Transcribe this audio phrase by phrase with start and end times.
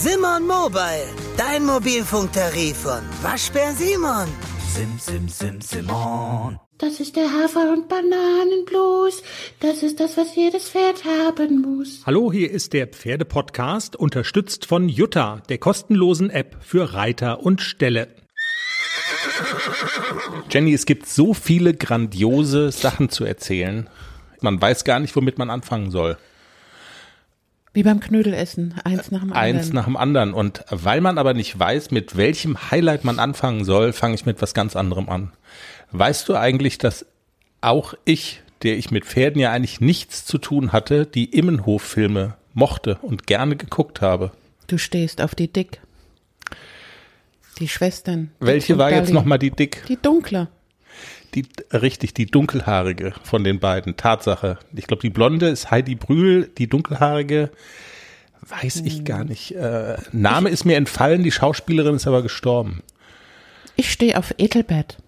[0.00, 4.28] Simon Mobile, dein Mobilfunktarif von Waschbär Simon.
[4.72, 6.60] Sim, sim, sim, Simon.
[6.78, 9.24] Das ist der Hafer- und Bananenblues.
[9.58, 12.02] Das ist das, was jedes Pferd haben muss.
[12.06, 18.06] Hallo, hier ist der Pferdepodcast, unterstützt von Jutta, der kostenlosen App für Reiter und Ställe.
[20.48, 23.90] Jenny, es gibt so viele grandiose Sachen zu erzählen.
[24.42, 26.18] Man weiß gar nicht, womit man anfangen soll.
[27.78, 29.56] Wie beim Knödelessen, eins nach dem anderen.
[29.56, 30.34] Eins nach dem anderen.
[30.34, 34.42] Und weil man aber nicht weiß, mit welchem Highlight man anfangen soll, fange ich mit
[34.42, 35.30] was ganz anderem an.
[35.92, 37.06] Weißt du eigentlich, dass
[37.60, 42.98] auch ich, der ich mit Pferden ja eigentlich nichts zu tun hatte, die Immenhof-Filme mochte
[43.00, 44.32] und gerne geguckt habe?
[44.66, 45.80] Du stehst auf die Dick.
[47.60, 48.32] Die Schwestern.
[48.40, 49.12] Welche war jetzt Dolly.
[49.12, 49.84] nochmal die Dick?
[49.86, 50.48] Die dunkle.
[51.34, 53.96] Die, richtig, die dunkelhaarige von den beiden.
[53.96, 54.58] Tatsache.
[54.74, 57.50] Ich glaube, die blonde ist Heidi Brühl, die dunkelhaarige
[58.48, 59.54] weiß ich gar nicht.
[59.54, 62.82] Äh, Name ist mir entfallen, die Schauspielerin ist aber gestorben.
[63.76, 64.98] Ich stehe auf Etelbert.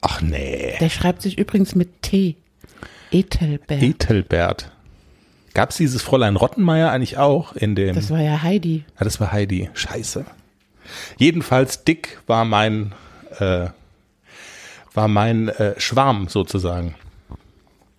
[0.00, 0.74] Ach nee.
[0.80, 2.36] Der schreibt sich übrigens mit T.
[3.10, 3.82] Etelbert.
[3.82, 4.70] Etelbert.
[5.54, 7.94] Gab es dieses Fräulein Rottenmeier eigentlich auch in dem?
[7.94, 8.84] das war ja Heidi.
[8.98, 9.70] ja, das war Heidi.
[9.74, 10.24] Scheiße.
[11.16, 12.92] Jedenfalls Dick war mein
[13.38, 13.68] äh,
[14.96, 16.94] war mein äh, Schwarm sozusagen.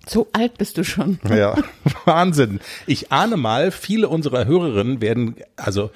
[0.08, 1.20] So alt bist du schon.
[1.30, 1.56] Ja,
[2.06, 2.60] Wahnsinn.
[2.86, 5.92] Ich ahne mal, viele unserer Hörerinnen werden, also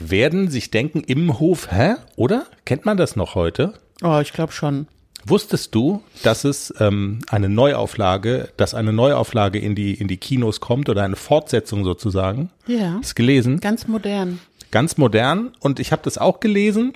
[0.00, 1.94] werden sich denken, im Hof, hä?
[2.16, 2.46] Oder?
[2.64, 3.74] Kennt man das noch heute?
[4.02, 4.88] Oh, ich glaube schon.
[5.24, 10.60] Wusstest du, dass es ähm, eine Neuauflage, dass eine Neuauflage in die in die Kinos
[10.60, 12.50] kommt oder eine Fortsetzung sozusagen?
[12.66, 12.98] Ja.
[13.00, 14.38] Ist gelesen, Ganz modern.
[14.70, 15.52] ganz modern.
[15.60, 16.92] Und ich habe das auch gelesen,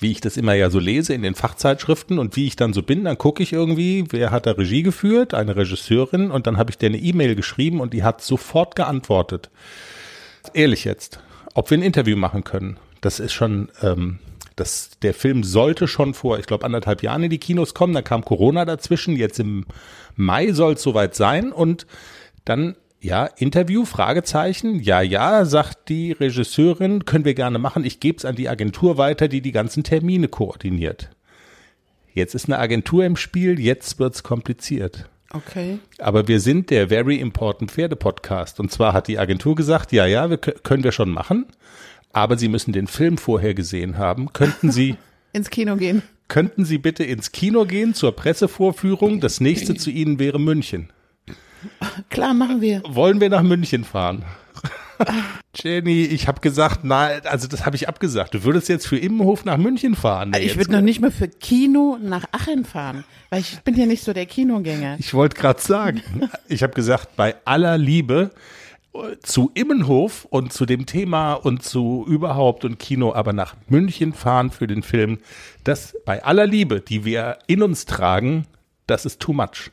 [0.00, 2.82] wie ich das immer ja so lese in den Fachzeitschriften und wie ich dann so
[2.82, 6.70] bin, dann gucke ich irgendwie, wer hat da Regie geführt, eine Regisseurin, und dann habe
[6.70, 9.50] ich der eine E-Mail geschrieben und die hat sofort geantwortet.
[10.54, 11.20] Ehrlich jetzt,
[11.54, 14.18] ob wir ein Interview machen können, das ist schon, ähm,
[14.56, 18.04] das, der Film sollte schon vor, ich glaube, anderthalb Jahren in die Kinos kommen, dann
[18.04, 19.66] kam Corona dazwischen, jetzt im
[20.16, 21.86] Mai soll es soweit sein und
[22.44, 28.18] dann, ja, Interview, Fragezeichen, ja, ja, sagt die Regisseurin, können wir gerne machen, ich gebe
[28.18, 31.10] es an die Agentur weiter, die die ganzen Termine koordiniert.
[32.12, 35.08] Jetzt ist eine Agentur im Spiel, jetzt wird's kompliziert.
[35.30, 35.78] Okay.
[35.98, 38.58] Aber wir sind der Very Important Pferde Podcast.
[38.60, 41.46] Und zwar hat die Agentur gesagt, ja, ja, wir, kö- können wir schon machen.
[42.12, 44.32] Aber Sie müssen den Film vorher gesehen haben.
[44.32, 44.96] Könnten Sie,
[45.34, 46.02] Ins Kino gehen.
[46.28, 49.20] könnten Sie bitte ins Kino gehen zur Pressevorführung?
[49.20, 50.88] Das nächste zu Ihnen wäre München.
[52.10, 52.82] Klar, machen wir.
[52.86, 54.24] Wollen wir nach München fahren?
[55.54, 58.34] Jenny, ich habe gesagt, nein, also das habe ich abgesagt.
[58.34, 60.30] Du würdest jetzt für Immenhof nach München fahren.
[60.30, 63.86] Nee, Ich würde noch nicht mal für Kino nach Aachen fahren, weil ich bin ja
[63.86, 64.96] nicht so der Kinogänger.
[64.98, 66.02] Ich wollte gerade sagen,
[66.48, 68.30] ich habe gesagt, bei aller Liebe
[69.22, 74.50] zu Immenhof und zu dem Thema und zu überhaupt und Kino, aber nach München fahren
[74.50, 75.18] für den Film,
[75.62, 78.46] das bei aller Liebe, die wir in uns tragen,
[78.86, 79.70] das ist too much.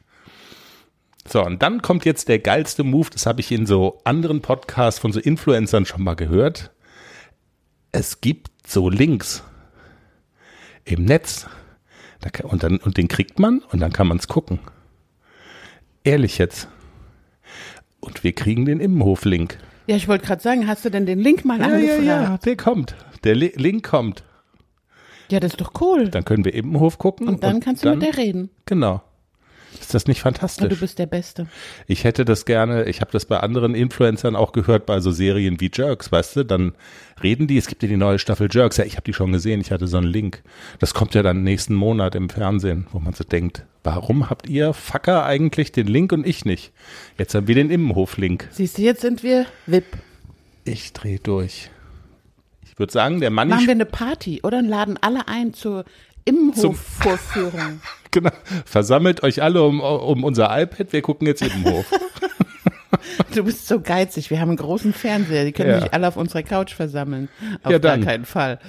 [1.27, 4.99] So, und dann kommt jetzt der geilste Move, das habe ich in so anderen Podcasts
[4.99, 6.71] von so Influencern schon mal gehört.
[7.91, 9.43] Es gibt so Links
[10.83, 11.47] im Netz.
[12.43, 14.59] Und, dann, und den kriegt man und dann kann man es gucken.
[16.03, 16.67] Ehrlich jetzt.
[17.99, 19.57] Und wir kriegen den Immenhof-Link.
[19.87, 22.03] Ja, ich wollte gerade sagen, hast du denn den Link mal Ja, ja, angefragt?
[22.05, 22.95] ja, der kommt.
[23.23, 24.23] Der Li Link kommt.
[25.29, 26.09] Ja, das ist doch cool.
[26.09, 27.27] Dann können wir Immenhof gucken.
[27.27, 28.49] Und dann kannst du dann, mit der reden.
[28.65, 29.01] Genau.
[29.79, 30.79] Ist das nicht Und du fantastisch?
[30.79, 31.47] bist der Beste.
[31.87, 35.59] Ich hätte das gerne, ich habe das bei anderen Influencern auch gehört, bei so Serien
[35.59, 36.73] wie Jerks, weißt du, dann
[37.21, 39.61] reden die, es gibt ja die neue Staffel Jerks, ja, ich habe die schon gesehen,
[39.61, 40.43] ich hatte so einen Link.
[40.79, 44.73] Das kommt ja dann nächsten Monat im Fernsehen, wo man so denkt, warum habt ihr
[44.73, 46.71] Fucker eigentlich den Link und ich nicht?
[47.17, 48.47] Jetzt haben wir den Immenhof-Link.
[48.51, 49.85] Siehst du, jetzt sind wir VIP.
[50.63, 51.69] Ich dreh durch.
[52.65, 55.85] Ich würde sagen, der Mann Machen wir eine Party oder laden alle ein zur
[56.25, 57.81] Immenhof-Vorführung.
[58.11, 58.31] genau,
[58.65, 61.85] versammelt euch alle um, um unser iPad, wir gucken jetzt Immenhof.
[63.33, 64.29] Du bist so geizig.
[64.29, 65.43] Wir haben einen großen Fernseher.
[65.45, 65.81] Die können Ja.
[65.81, 67.27] sich alle auf unserer Couch versammeln.
[67.63, 68.59] Auf Ja, gar keinen Fall.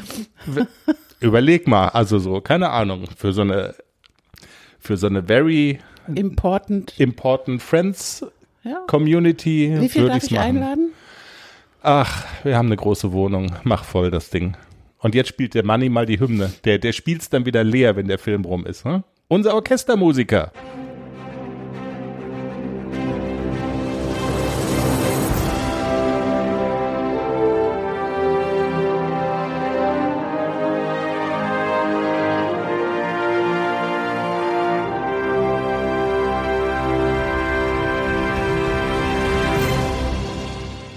[1.20, 3.74] Überleg mal, also so, keine Ahnung, für so eine,
[4.78, 5.78] für so eine very
[6.14, 6.98] Important.
[6.98, 8.24] important Friends
[8.64, 8.80] Ja.
[8.88, 10.42] Community Wie viel darf ich machen.
[10.44, 10.92] einladen?
[11.82, 14.56] Ach, wir haben eine große Wohnung, mach voll das Ding.
[14.98, 16.52] Und jetzt spielt der Manni mal die Hymne.
[16.64, 18.84] Der, der spielt's dann wieder leer, wenn der Film rum ist.
[18.84, 19.04] Hm?
[19.28, 20.52] Unser Orchestermusiker.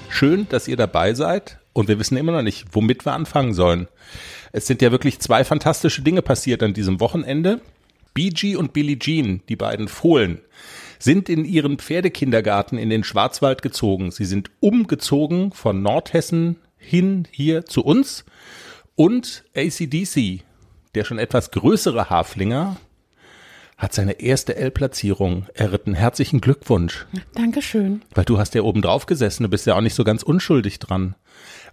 [0.09, 3.87] Schön, dass ihr dabei seid Und wir wissen immer noch nicht, womit wir anfangen sollen.
[4.51, 7.61] Es sind ja wirklich zwei fantastische Dinge passiert an diesem Wochenende.
[8.13, 10.41] BG und Billie Jean, die beiden Fohlen,
[10.99, 14.11] sind in ihren Pferdekindergarten in den Schwarzwald gezogen.
[14.11, 18.25] Sie sind umgezogen von Nordhessen hin hier zu uns.
[18.95, 20.43] Und ACDC,
[20.95, 22.75] der schon etwas größere Haflinger,
[23.77, 25.93] hat seine erste L-Platzierung erritten.
[25.93, 27.05] Herzlichen Glückwunsch.
[27.33, 28.01] Dankeschön.
[28.13, 30.79] Weil du hast ja oben drauf gesessen, du bist ja auch nicht so ganz unschuldig
[30.79, 31.15] dran.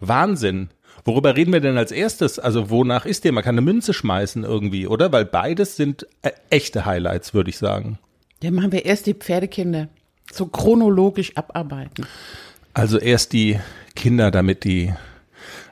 [0.00, 0.70] Wahnsinn.
[1.04, 2.38] Worüber reden wir denn als erstes?
[2.38, 3.32] Also wonach ist dir?
[3.32, 5.12] Man kann eine Münze schmeißen irgendwie, oder?
[5.12, 7.98] Weil beides sind äh, echte Highlights, würde ich sagen.
[8.42, 9.88] Ja, machen wir erst die Pferdekinder
[10.32, 12.06] so chronologisch abarbeiten.
[12.74, 13.58] Also erst die
[13.94, 14.92] Kinder, damit die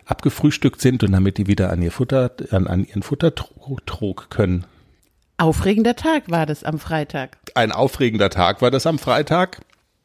[0.06, 4.66] abgefrühstückt sind und damit die wieder an ihr Futter, an, an ihren Futtertrog können.
[5.36, 7.38] Aufregender Tag war das am Freitag.
[7.54, 9.60] Ein aufregender Tag war das am Freitag.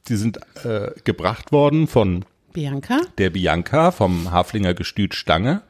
[0.08, 3.00] Die sind äh, gebracht worden von Bianca?
[3.18, 5.62] der Bianca vom Haflinger Gestüt Stange.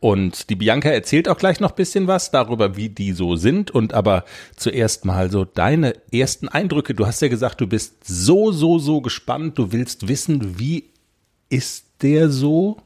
[0.00, 3.72] Und die Bianca erzählt auch gleich noch bisschen was darüber, wie die so sind.
[3.72, 4.24] Und aber
[4.54, 6.94] zuerst mal so deine ersten Eindrücke.
[6.94, 9.58] Du hast ja gesagt, du bist so, so, so gespannt.
[9.58, 10.84] Du willst wissen, wie
[11.48, 12.76] ist der so,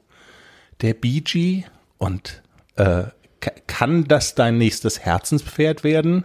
[0.81, 1.65] der BG?
[1.99, 2.41] Und
[2.77, 3.05] äh,
[3.41, 6.25] ka- kann das dein nächstes Herzenspferd werden?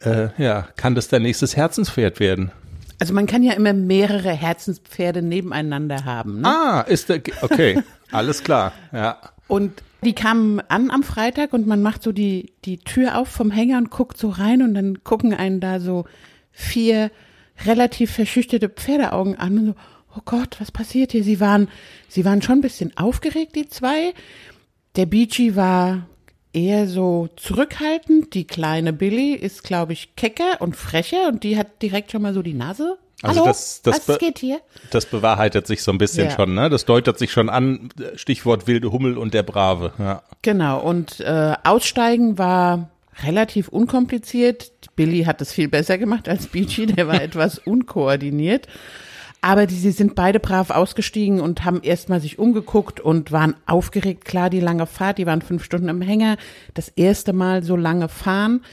[0.00, 2.50] Äh, ja, kann das dein nächstes Herzenspferd werden?
[2.98, 6.40] Also man kann ja immer mehrere Herzenspferde nebeneinander haben.
[6.40, 6.48] Ne?
[6.48, 9.18] Ah, ist der, okay, alles klar, ja.
[9.48, 13.50] Und die kamen an am Freitag und man macht so die, die Tür auf vom
[13.50, 16.04] Hänger und guckt so rein und dann gucken einen da so
[16.50, 17.10] vier
[17.64, 19.74] relativ verschüchterte Pferdeaugen an und so,
[20.16, 21.24] oh Gott, was passiert hier?
[21.24, 21.68] Sie waren,
[22.08, 24.12] sie waren schon ein bisschen aufgeregt, die zwei.
[24.96, 26.06] Der Beachy war
[26.52, 28.34] eher so zurückhaltend.
[28.34, 32.34] Die kleine Billy ist, glaube ich, kecker und frecher und die hat direkt schon mal
[32.34, 32.98] so die Nase.
[33.22, 34.60] Also Hallo, das- das was geht hier?
[34.90, 36.34] Das bewahrheitet sich so ein bisschen Ja.
[36.34, 36.68] schon, ne?
[36.68, 40.22] Das deutet sich schon an, Stichwort wilde Hummel und der Brave, ja.
[40.42, 42.90] Genau, und äh, Aussteigen war
[43.22, 44.72] relativ unkompliziert.
[44.96, 48.66] Billy hat es viel besser gemacht als Beachy, der war etwas unkoordiniert.
[49.44, 54.24] Aber die, sie sind beide brav ausgestiegen und haben erstmal sich umgeguckt und waren aufgeregt.
[54.24, 56.36] Klar, die lange Fahrt, die waren fünf Stunden im Hänger.
[56.74, 58.64] Das erste Mal so lange fahren.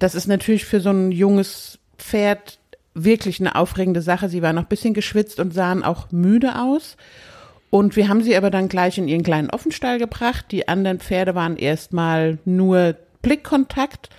[0.00, 2.58] Das ist natürlich für so ein junges Pferd
[2.94, 4.28] wirklich eine aufregende Sache.
[4.28, 6.96] Sie waren noch ein bisschen geschwitzt und sahen auch müde aus.
[7.70, 10.46] Und wir haben sie aber dann gleich in ihren kleinen Offenstall gebracht.
[10.50, 14.10] Die anderen Pferde waren erstmal nur Blickkontakt,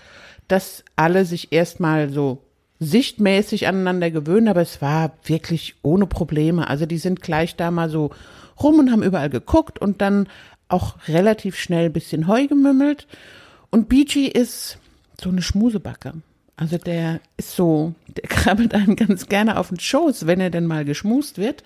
[0.47, 2.41] dass alle sich erstmal so
[2.79, 6.67] sichtmäßig aneinander gewöhnen, aber es war wirklich ohne Probleme.
[6.67, 8.11] Also die sind gleich da mal so
[8.61, 10.27] rum und haben überall geguckt und dann
[10.69, 13.07] auch relativ schnell ein bisschen Heu gemümmelt.
[13.69, 14.77] Und Beachy ist
[15.21, 16.13] so eine Schmusebacke.
[16.55, 20.65] Also der ist so, der krabbelt einem ganz gerne auf den Schoß, wenn er denn
[20.65, 21.63] mal geschmust wird.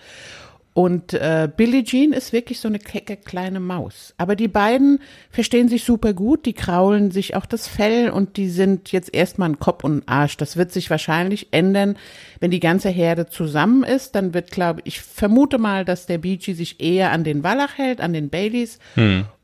[0.76, 4.16] Und äh, Billie Jean ist wirklich so eine kecke kleine Maus.
[4.18, 5.00] Aber die beiden
[5.30, 9.50] verstehen sich super gut, die kraulen sich auch das Fell und die sind jetzt erstmal
[9.50, 10.36] ein Kopf und ein Arsch.
[10.38, 11.96] Das wird sich wahrscheinlich ändern,
[12.40, 14.16] wenn die ganze Herde zusammen ist.
[14.16, 18.02] Dann wird, glaube ich, vermute mal, dass der Beachy sich eher an den Wallach hält,
[18.02, 18.80] an den Baileys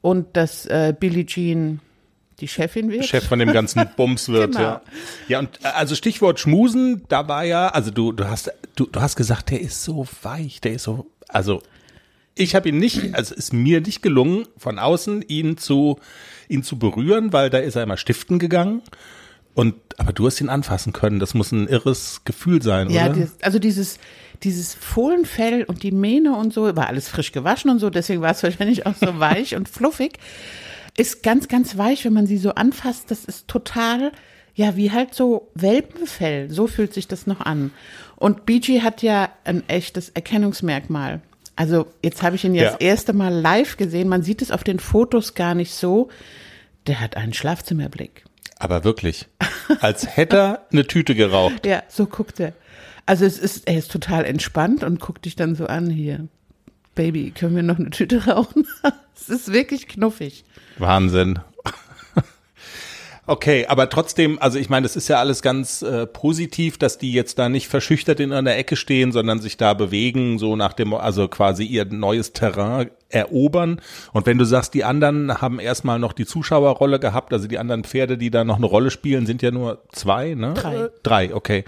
[0.01, 1.79] und dass äh, Billie Jean
[2.39, 3.05] die Chefin wird.
[3.05, 4.63] Chef von dem ganzen Bums wird, Genau.
[4.63, 4.81] ja.
[5.27, 8.99] Ja, und äh, also Stichwort Schmusen, da war ja, also du, du hast, du, du
[9.01, 11.61] hast gesagt, der ist so weich, der ist so, also
[12.35, 15.99] ich habe ihn nicht, also es ist mir nicht gelungen, von außen ihn zu,
[16.47, 18.81] ihn zu berühren, weil da ist er immer stiften gegangen.
[19.55, 21.19] Und, aber du hast ihn anfassen können.
[21.19, 23.15] Das muss ein irres Gefühl sein, Ja, oder?
[23.21, 23.99] das, also dieses,
[24.43, 28.31] dieses Fohlenfell und die Mähne und so, war alles frisch gewaschen und so, deswegen war
[28.31, 30.17] es wahrscheinlich auch so weich und fluffig.
[30.97, 33.11] Ist ganz, ganz weich, wenn man sie so anfasst.
[33.11, 34.11] Das ist total,
[34.59, 36.49] ja, wie halt so Welpenfell.
[36.51, 37.71] So fühlt sich das noch an.
[38.17, 41.21] Und BG hat ja ein echtes Erkennungsmerkmal.
[41.55, 42.71] Also jetzt habe ich ihn ja, Ja.
[42.71, 44.09] das erste Mal live gesehen.
[44.09, 46.09] Man sieht es auf den Fotos gar nicht so.
[46.87, 48.25] Der hat einen Schlafzimmerblick.
[48.59, 49.27] aber wirklich.
[49.79, 51.65] Als hätte er eine Tüte geraucht.
[51.65, 52.51] Ja, so guckt er.
[53.05, 56.27] Also es ist, er ist total entspannt und guckt dich dann so an hier.
[56.95, 58.67] Baby, können wir noch eine Tüte rauchen?
[59.15, 60.43] es ist wirklich knuffig.
[60.77, 61.39] Wahnsinn.
[63.29, 67.13] Okay, aber trotzdem, also ich meine, das ist ja alles ganz äh, positiv, dass die
[67.13, 70.95] jetzt da nicht verschüchtert in einer Ecke stehen, sondern sich da bewegen, so nach dem,
[70.95, 73.81] also quasi ihr neues Terrain erobern.
[74.13, 77.83] Und wenn du sagst, die anderen haben erstmal noch die Zuschauerrolle gehabt, also die anderen
[77.83, 80.55] Pferde, die da noch eine Rolle spielen, sind ja nur zwei, ne?
[80.55, 80.89] Drei.
[81.03, 81.65] Drei, okay.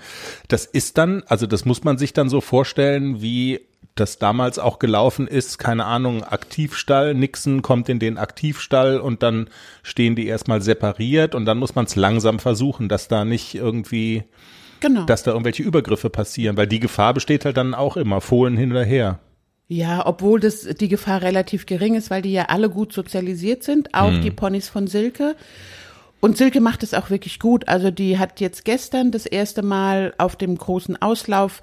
[0.48, 3.60] Das ist dann, also das muss man sich dann so vorstellen, wie
[3.96, 9.50] das damals auch gelaufen ist, keine Ahnung, Aktivstall, Nixon kommt in den Aktivstall und dann
[9.84, 14.24] stehen die erstmal separiert und dann muss man es langsam versuchen, dass da nicht irgendwie,
[14.80, 15.04] Genau.
[15.04, 18.72] dass da irgendwelche Übergriffe passieren, weil die Gefahr besteht halt dann auch immer, Fohlen hin
[18.72, 19.20] oder her.
[19.68, 23.94] Ja, obwohl das die Gefahr relativ gering ist, weil die ja alle gut sozialisiert sind,
[23.94, 24.22] auch Mhm.
[24.22, 25.36] die Ponys von Silke.
[26.20, 27.68] Und Silke macht es auch wirklich gut.
[27.68, 31.62] Also die hat jetzt gestern das erste Mal auf dem großen Auslauf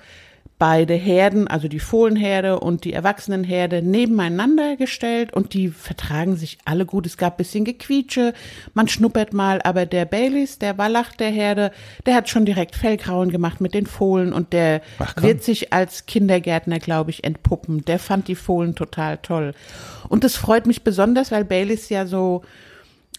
[0.58, 6.84] beide Herden, also die Fohlenherde und die Erwachsenenherde nebeneinander gestellt und die vertragen sich alle
[6.84, 7.06] gut.
[7.06, 8.34] Es gab bisschen Gequietsche,
[8.74, 11.70] man schnuppert mal, aber der Baileys, der Wallach der Herde,
[12.06, 16.06] der hat schon direkt Fellgrauen gemacht mit den Fohlen und der Ach, wird sich als
[16.06, 17.84] Kindergärtner, glaube ich, entpuppen.
[17.84, 19.54] Der fand die Fohlen total toll.
[20.08, 22.42] Und das freut mich besonders, weil Baileys ja so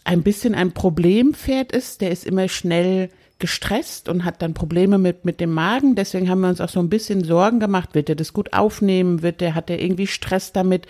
[0.04, 2.00] ein bisschen ein Problempferd ist.
[2.00, 5.94] Der ist immer schnell gestresst und hat dann Probleme mit, mit dem Magen.
[5.94, 7.94] Deswegen haben wir uns auch so ein bisschen Sorgen gemacht.
[7.94, 9.22] Wird er das gut aufnehmen?
[9.22, 10.86] Wird er, hat er irgendwie Stress damit?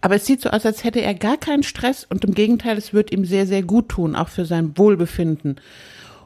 [0.00, 2.92] Aber es sieht so aus, als hätte er gar keinen Stress und im Gegenteil, es
[2.92, 5.56] wird ihm sehr, sehr gut tun, auch für sein Wohlbefinden.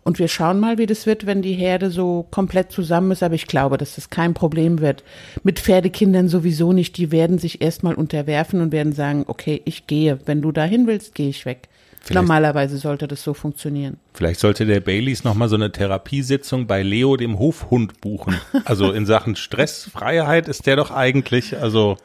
[0.03, 3.23] Und wir schauen mal, wie das wird, wenn die Herde so komplett zusammen ist.
[3.23, 5.05] Aber ich glaube, dass das kein Problem wird.
[5.43, 6.97] Mit Pferdekindern sowieso nicht.
[6.97, 10.19] Die werden sich erstmal unterwerfen und werden sagen, okay, ich gehe.
[10.25, 11.69] Wenn du dahin willst, gehe ich weg.
[12.03, 13.99] Vielleicht- Normalerweise sollte das so funktionieren.
[14.15, 18.41] Vielleicht sollte der Baileys nochmal so eine Therapiesitzung bei Leo, dem Hofhund, buchen.
[18.65, 21.97] Also in Sachen Stressfreiheit ist der doch eigentlich, also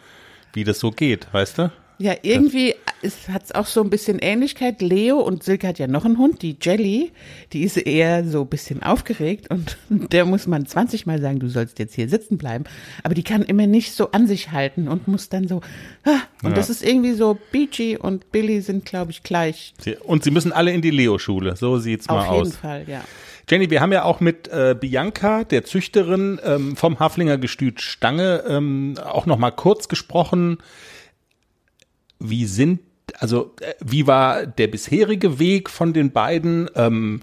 [0.54, 1.72] wie das so geht, weißt du?
[1.98, 2.76] Ja, irgendwie
[3.30, 4.82] hat es auch so ein bisschen Ähnlichkeit.
[4.82, 7.12] Leo und Silke hat ja noch einen Hund, die Jelly.
[7.54, 11.48] Die ist eher so ein bisschen aufgeregt und der muss man 20 Mal sagen, du
[11.50, 12.66] sollst jetzt hier sitzen bleiben.
[13.04, 15.62] Aber die kann immer nicht so an sich halten und muss dann so.
[16.06, 16.20] ah.
[16.44, 16.56] Und Ja.
[16.58, 19.74] das ist irgendwie so, Beachy und Billy sind, glaube ich, gleich.
[20.04, 22.56] Und sie müssen alle in die Leo-Schule, so sieht's mal Auf jeden aus.
[22.58, 23.04] Fall, ja.
[23.50, 28.44] Jenny, wir haben ja auch mit äh, Bianca, der Züchterin ähm, vom Haflinger Gestüt Stange,
[28.48, 30.58] ähm, auch noch mal kurz gesprochen.
[32.20, 32.80] Wie sind,
[33.20, 36.70] also äh, wie war der bisherige Weg von den beiden?
[36.76, 37.22] Ähm,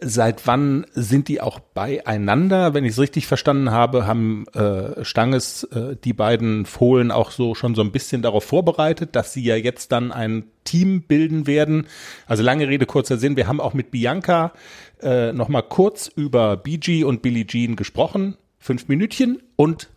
[0.00, 2.74] seit wann sind die auch beieinander?
[2.74, 7.54] Wenn ich es richtig verstanden habe, haben äh, Stanges äh, die beiden Fohlen auch so
[7.54, 11.86] schon so ein bisschen darauf vorbereitet, dass sie ja jetzt dann ein Team bilden werden.
[12.26, 13.36] Also lange Rede, kurzer Sinn.
[13.36, 14.52] Wir haben auch mit Bianca
[15.00, 18.36] äh, noch mal kurz über BG und Billie Jean gesprochen.
[18.58, 19.88] Fünf Minütchen und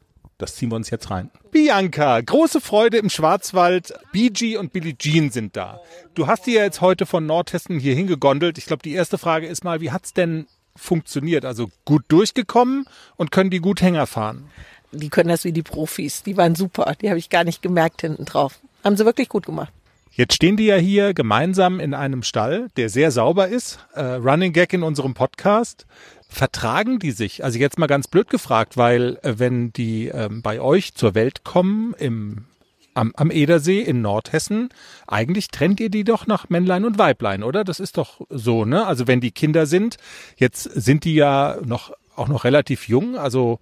[0.44, 1.32] das ziehen wir uns jetzt rein.
[1.52, 3.94] Bianca, große Freude im Schwarzwald.
[4.12, 5.80] BG und Billie Jean sind da.
[6.14, 8.58] Du hast die ja jetzt heute von Nordhessen hier hingegondelt.
[8.58, 11.46] Ich glaube, die erste Frage ist mal, wie hat's denn funktioniert?
[11.46, 12.86] Also gut durchgekommen
[13.16, 14.50] und können die gut Hänger fahren?
[14.92, 16.24] Die können das wie die Profis.
[16.24, 16.94] Die waren super.
[17.02, 18.60] Die habe ich gar nicht gemerkt hinten drauf.
[18.84, 19.72] Haben sie wirklich gut gemacht.
[20.16, 23.80] Jetzt stehen die ja hier gemeinsam in einem Stall, der sehr sauber ist.
[23.96, 25.88] Äh, Running Gag in unserem Podcast.
[26.30, 27.44] Vertragen die sich?
[27.44, 31.44] Also jetzt mal ganz blöd gefragt, weil äh, wenn die ähm, bei euch zur Welt
[31.44, 32.46] kommen im
[32.94, 34.70] am, am Edersee in Nordhessen,
[35.08, 37.64] eigentlich trennt ihr die doch nach Männlein und Weiblein, oder?
[37.64, 38.86] Das ist doch so, ne?
[38.86, 39.98] Also wenn die Kinder sind,
[40.38, 43.60] jetzt sind die ja noch auch noch relativ jung, also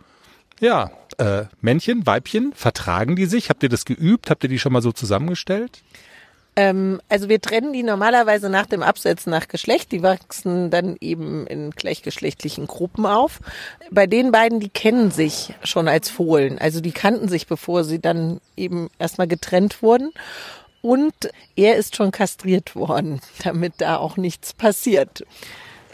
[0.59, 3.49] ja, äh, Männchen, Weibchen, vertragen die sich?
[3.49, 4.29] Habt ihr das geübt?
[4.29, 5.81] Habt ihr die schon mal so zusammengestellt?
[6.55, 9.91] Ähm, also wir trennen die normalerweise nach dem Absetzen nach Geschlecht.
[9.91, 13.39] Die wachsen dann eben in gleichgeschlechtlichen Gruppen auf.
[13.89, 16.59] Bei den beiden, die kennen sich schon als Fohlen.
[16.59, 20.11] Also die kannten sich, bevor sie dann eben erstmal getrennt wurden.
[20.81, 21.13] Und
[21.55, 25.23] er ist schon kastriert worden, damit da auch nichts passiert.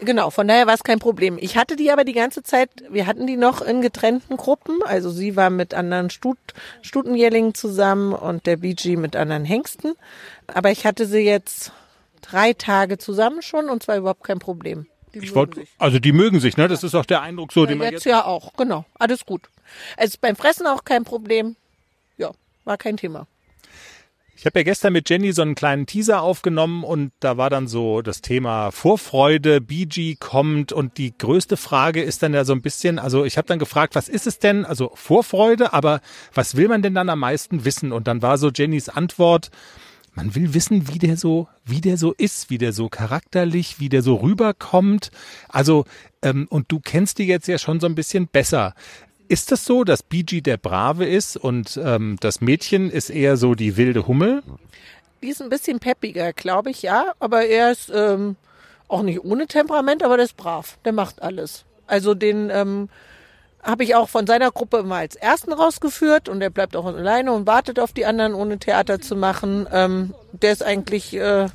[0.01, 1.37] Genau, von daher war es kein Problem.
[1.39, 4.81] Ich hatte die aber die ganze Zeit, wir hatten die noch in getrennten Gruppen.
[4.83, 6.37] Also sie war mit anderen Stut,
[6.81, 9.95] Stutenjährlingen zusammen und der BG mit anderen Hengsten.
[10.47, 11.71] Aber ich hatte sie jetzt
[12.21, 14.87] drei Tage zusammen schon und zwar überhaupt kein Problem.
[15.13, 15.69] Die Ich mögen wollte, sich.
[15.79, 16.67] also die mögen sich, ne?
[16.67, 18.11] Das ist auch der Eindruck so, den man jetzt jetzt.
[18.11, 18.85] ja auch, genau.
[18.99, 19.41] Alles gut.
[19.95, 21.55] Also beim Fressen auch kein Problem.
[22.17, 22.31] Ja,
[22.65, 23.25] war kein Thema.
[24.39, 27.67] Ich habe ja gestern mit Jenny so einen kleinen Teaser aufgenommen und da war dann
[27.67, 32.61] so das Thema Vorfreude, BG kommt und die größte Frage ist dann ja so ein
[32.61, 34.63] bisschen, also ich habe dann gefragt, was ist es denn?
[34.63, 36.01] Also Vorfreude, aber
[36.35, 37.91] was will man denn dann am meisten wissen?
[37.91, 39.49] Und dann war so Jennys Antwort,
[40.13, 43.89] man will wissen, wie der so, wie der so ist, wie der so charakterlich, wie
[43.89, 45.09] der so rüberkommt.
[45.49, 45.85] Also,
[46.21, 48.75] ähm, und du kennst die jetzt ja schon so ein bisschen besser.
[49.29, 53.55] Ist das so, dass BG der Brave ist und ähm, das Mädchen ist eher so
[53.55, 54.41] die wilde Hummel?
[55.21, 57.13] Die ist ein bisschen peppiger, glaube ich, ja.
[57.19, 58.37] Aber er ist ähm,
[58.87, 60.77] auch nicht ohne Temperament, aber der ist brav.
[60.85, 61.65] Der macht alles.
[61.87, 62.89] Also den ähm,
[63.63, 67.33] habe ich auch von seiner Gruppe immer als ersten rausgeführt und der bleibt auch alleine
[67.33, 69.67] und wartet auf die anderen, ohne Theater zu machen.
[69.71, 71.47] Ähm, der ist eigentlich, äh,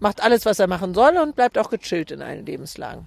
[0.00, 3.06] macht alles, was er machen soll und bleibt auch gechillt in allen Lebenslagen.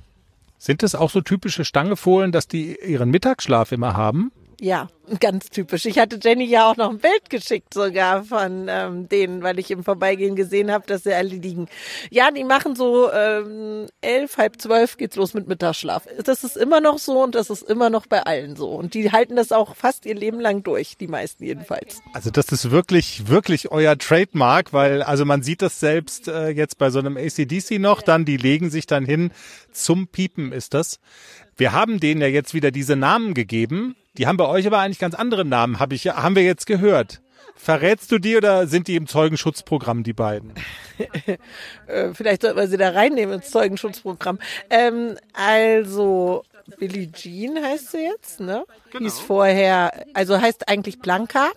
[0.63, 4.31] Sind das auch so typische Stangefohlen, dass die ihren Mittagsschlaf immer haben?
[4.63, 4.87] Ja,
[5.19, 5.85] ganz typisch.
[5.85, 9.69] Ich hatte Jenny ja auch noch ein Bild geschickt sogar von ähm, denen, weil ich
[9.71, 11.67] im Vorbeigehen gesehen habe, dass sie alle liegen.
[12.11, 16.07] Ja, die machen so ähm, elf, halb zwölf geht's los mit Mittagsschlaf.
[16.23, 18.69] Das ist immer noch so und das ist immer noch bei allen so.
[18.69, 22.01] Und die halten das auch fast ihr Leben lang durch, die meisten jedenfalls.
[22.13, 26.77] Also das ist wirklich, wirklich euer Trademark, weil also man sieht das selbst äh, jetzt
[26.77, 29.31] bei so einem ACDC noch, dann die legen sich dann hin
[29.73, 31.01] zum Piepen ist das.
[31.57, 33.97] Wir haben denen ja jetzt wieder diese Namen gegeben.
[34.17, 37.21] Die haben bei euch aber eigentlich ganz andere Namen, hab ich, haben wir jetzt gehört.
[37.55, 40.53] Verrätst du die oder sind die im Zeugenschutzprogramm, die beiden?
[41.87, 44.37] Äh, vielleicht sollten wir sie da reinnehmen ins Zeugenschutzprogramm.
[44.69, 46.43] Ähm, also
[46.77, 48.63] Billie Jean heißt sie jetzt, ne?
[48.97, 51.51] Hieß vorher, also heißt eigentlich Blanca.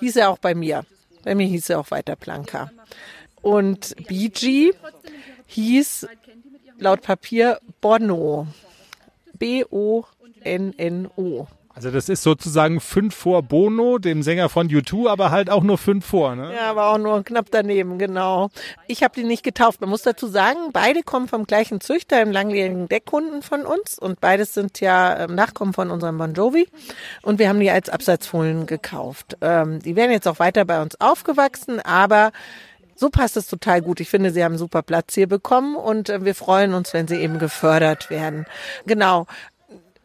[0.00, 0.84] Hieß er auch bei mir.
[1.24, 2.70] Bei mir hieß er auch weiter Blanca.
[3.40, 4.72] Und BG
[5.46, 6.06] hieß
[6.78, 8.46] laut Papier Bono.
[9.38, 10.08] B-O-N-N-O.
[11.74, 15.76] Also das ist sozusagen fünf vor Bono, dem Sänger von U2, aber halt auch nur
[15.76, 16.54] fünf vor, ne?
[16.54, 18.50] Ja, aber auch nur knapp daneben, genau.
[18.86, 19.80] Ich habe die nicht getauft.
[19.80, 23.98] Man muss dazu sagen, beide kommen vom gleichen Züchter, im langjährigen Deckhunden von uns.
[23.98, 26.68] Und beides sind ja ähm, Nachkommen von unserem Bon Jovi.
[27.22, 29.36] Und wir haben die als Absatzfohlen gekauft.
[29.40, 32.30] Ähm, die werden jetzt auch weiter bei uns aufgewachsen, aber
[32.94, 33.98] so passt es total gut.
[34.00, 37.08] Ich finde, sie haben einen super Platz hier bekommen und äh, wir freuen uns, wenn
[37.08, 38.46] sie eben gefördert werden.
[38.86, 39.26] Genau.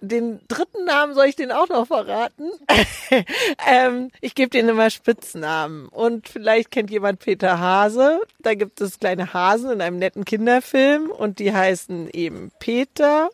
[0.02, 2.50] Den dritten Namen soll ich den auch noch verraten.
[3.68, 5.88] ähm, ich gebe denen immer Spitznamen.
[5.88, 8.22] Und vielleicht kennt jemand Peter Hase.
[8.40, 13.30] Da gibt es kleine Hasen in einem netten Kinderfilm und die heißen eben Peter,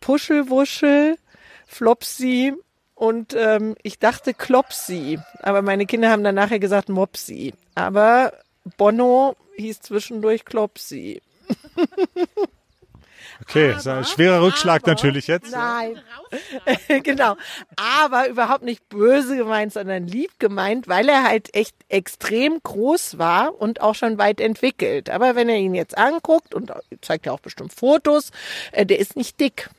[0.00, 1.16] Puschelwuschel,
[1.66, 2.54] Flopsy
[3.00, 5.18] und ähm, ich dachte Klopsy.
[5.38, 7.54] Aber meine Kinder haben dann nachher gesagt Mopsy.
[7.74, 8.34] Aber
[8.76, 11.22] Bono hieß zwischendurch Klopsy.
[13.42, 15.52] Okay, ist ein schwerer Rückschlag natürlich jetzt.
[15.52, 16.00] Nein.
[17.02, 17.36] genau.
[17.76, 23.60] Aber überhaupt nicht böse gemeint, sondern lieb gemeint, weil er halt echt extrem groß war
[23.60, 25.10] und auch schon weit entwickelt.
[25.10, 28.30] Aber wenn er ihn jetzt anguckt und zeigt ja auch bestimmt Fotos,
[28.72, 29.70] äh, der ist nicht dick.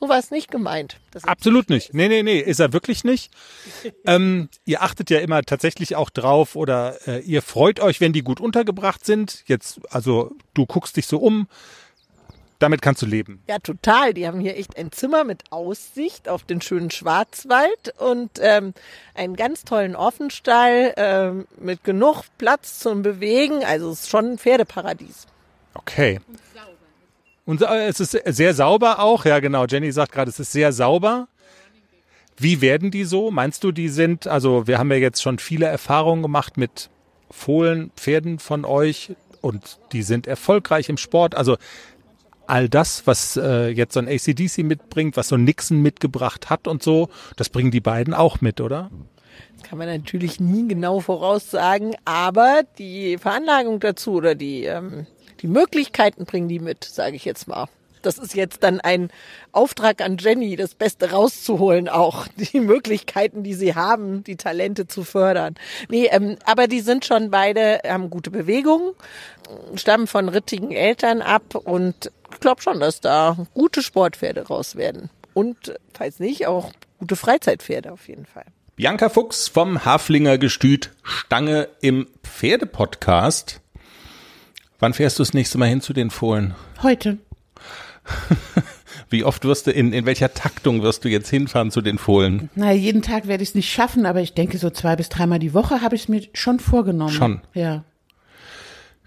[0.00, 0.98] So war es nicht gemeint.
[1.10, 1.92] Das Absolut nicht.
[1.92, 3.30] Nee, nee, nee, ist er wirklich nicht.
[4.06, 8.22] ähm, ihr achtet ja immer tatsächlich auch drauf oder äh, ihr freut euch, wenn die
[8.22, 9.44] gut untergebracht sind.
[9.46, 11.48] Jetzt, also du guckst dich so um.
[12.60, 13.42] Damit kannst du leben.
[13.48, 14.12] Ja, total.
[14.12, 18.74] Die haben hier echt ein Zimmer mit Aussicht auf den schönen Schwarzwald und ähm,
[19.14, 23.64] einen ganz tollen Offenstall ähm, mit genug Platz zum Bewegen.
[23.64, 25.26] Also es ist schon ein Pferdeparadies.
[25.72, 26.20] Okay.
[27.46, 29.24] Und es ist sehr sauber auch.
[29.24, 29.64] Ja, genau.
[29.64, 31.28] Jenny sagt gerade, es ist sehr sauber.
[32.36, 33.30] Wie werden die so?
[33.30, 36.90] Meinst du, die sind, also wir haben ja jetzt schon viele Erfahrungen gemacht mit
[37.30, 41.34] Fohlen, Pferden von euch und die sind erfolgreich im Sport.
[41.34, 41.56] Also
[42.46, 46.82] all das, was äh, jetzt so ein ACDC mitbringt, was so Nixon mitgebracht hat und
[46.82, 48.90] so, das bringen die beiden auch mit, oder?
[49.56, 55.06] Das kann man natürlich nie genau voraussagen, aber die Veranlagung dazu oder die, ähm,
[55.40, 57.66] die Möglichkeiten bringen die mit, sage ich jetzt mal.
[58.02, 59.10] Das ist jetzt dann ein
[59.52, 62.26] Auftrag an Jenny, das Beste rauszuholen auch.
[62.36, 65.54] Die Möglichkeiten, die sie haben, die Talente zu fördern.
[65.90, 68.94] Nee, ähm, aber die sind schon beide, haben gute Bewegungen,
[69.74, 75.10] stammen von rittigen Eltern ab und ich glaube schon, dass da gute Sportpferde raus werden.
[75.34, 78.46] Und falls nicht, auch gute Freizeitpferde auf jeden Fall.
[78.76, 83.60] Bianca Fuchs vom Haflinger Gestüt Stange im Pferdepodcast.
[84.78, 86.54] Wann fährst du das nächste Mal hin zu den Fohlen?
[86.82, 87.18] Heute.
[89.10, 92.48] Wie oft wirst du, in, in welcher Taktung wirst du jetzt hinfahren zu den Fohlen?
[92.54, 95.38] Na, jeden Tag werde ich es nicht schaffen, aber ich denke, so zwei bis dreimal
[95.38, 97.12] die Woche habe ich es mir schon vorgenommen.
[97.12, 97.40] Schon?
[97.52, 97.84] Ja.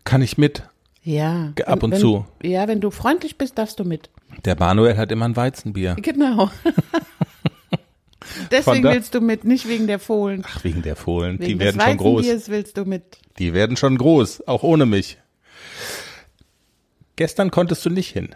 [0.04, 0.64] Kann ich mit?
[1.04, 1.54] Ja.
[1.66, 2.26] Ab Wenn- und wenn, zu.
[2.42, 4.10] Ja, wenn du freundlich bist, darfst du mit.
[4.46, 5.96] Der Manuel hat immer ein Weizenbier.
[6.02, 6.50] Genau.
[8.52, 10.44] Deswegen willst du mit, nicht wegen der Fohlen.
[10.48, 11.40] Ach, wegen der Fohlen.
[11.40, 12.22] Wegen Die werden schon groß.
[12.24, 13.18] Weizenbiers willst du mit.
[13.38, 15.18] Die werden schon groß, auch ohne mich.
[17.16, 18.30] Gestern konntest du nicht hin.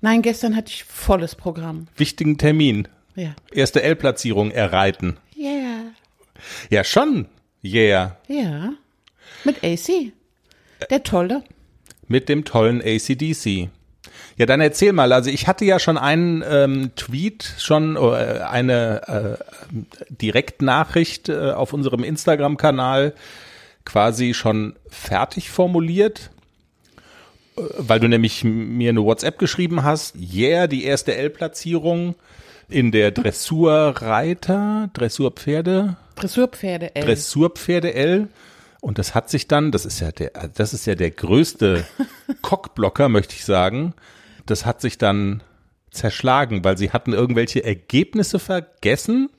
[0.00, 1.88] Nein, gestern hatte ich volles Programm.
[1.96, 2.88] Wichtigen Termin.
[3.14, 3.34] Ja.
[3.50, 5.16] Erste L-Platzierung erreiten.
[5.36, 5.92] Yeah.
[6.70, 7.26] Ja, schon.
[7.64, 8.18] Yeah.
[8.28, 8.72] Ja.
[9.44, 10.12] Mit AC.
[10.90, 11.42] Der Tolle.
[12.08, 13.68] Mit dem tollen ACDC.
[14.36, 15.12] Ja, dann erzähl mal.
[15.12, 21.72] Also ich hatte ja schon einen ähm, Tweet, schon äh, eine äh, Direktnachricht äh, auf
[21.72, 23.14] unserem Instagram-Kanal
[23.84, 26.30] quasi schon fertig formuliert,
[27.56, 30.16] äh, weil du nämlich mir eine WhatsApp geschrieben hast.
[30.16, 32.14] Yeah, die erste L-Platzierung
[32.68, 37.04] in der Dressurreiter, Dressurpferde, Dressurpferde, ey.
[37.04, 38.28] Dressurpferde L.
[38.80, 41.84] Und das hat sich dann, das ist ja der, das ist ja der größte
[42.42, 43.94] Cockblocker, möchte ich sagen.
[44.44, 45.42] Das hat sich dann
[45.90, 49.30] zerschlagen, weil sie hatten irgendwelche Ergebnisse vergessen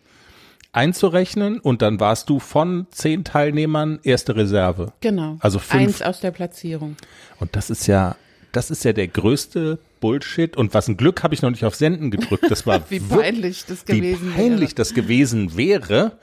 [0.77, 4.93] einzurechnen und dann warst du von zehn Teilnehmern erste Reserve.
[5.01, 5.37] Genau.
[5.39, 5.81] Also fünf.
[5.81, 6.95] Eins aus der Platzierung.
[7.39, 8.15] Und das ist ja,
[8.51, 10.55] das ist ja der größte Bullshit.
[10.57, 12.45] Und was ein Glück habe ich noch nicht auf Senden gedrückt.
[12.49, 14.75] Das war Wie peinlich das gewesen Wie peinlich wäre.
[14.75, 16.17] das gewesen wäre.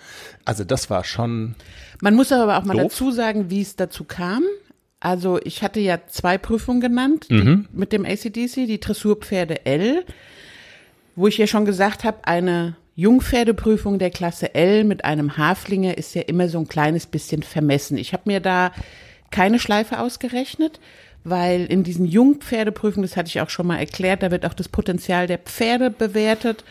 [0.45, 1.55] Also das war schon.
[2.01, 2.93] Man muss aber auch mal Doof.
[2.93, 4.43] dazu sagen, wie es dazu kam.
[5.01, 7.69] Also ich hatte ja zwei Prüfungen genannt Mhm.
[7.73, 10.05] die, mit dem ACDC, die Dressurpferde L,
[11.17, 16.15] wo ich ja schon gesagt habe, eine Jungpferdeprüfung der Klasse L mit einem Haflinger ist
[16.15, 17.99] ja immer so ein kleines bisschen vermessen.
[17.99, 18.73] Ich habe mir da
[19.31, 20.79] keine Schleife ausgerechnet,
[21.25, 24.69] weil in diesen Jungpferdeprüfungen, das hatte ich auch schon mal erklärt, da wird auch das
[24.69, 26.65] Potenzial der Pferde bewertet.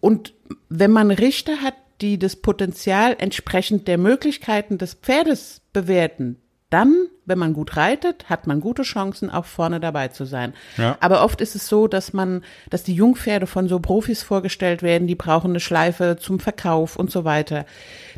[0.00, 0.34] Und
[0.68, 6.36] wenn man Richter hat, die das Potenzial entsprechend der Möglichkeiten des Pferdes bewerten,
[6.68, 10.52] dann, wenn man gut reitet, hat man gute Chancen, auch vorne dabei zu sein.
[10.76, 10.98] Ja.
[11.00, 15.06] Aber oft ist es so, dass man, dass die Jungpferde von so Profis vorgestellt werden,
[15.06, 17.66] die brauchen eine Schleife zum Verkauf und so weiter.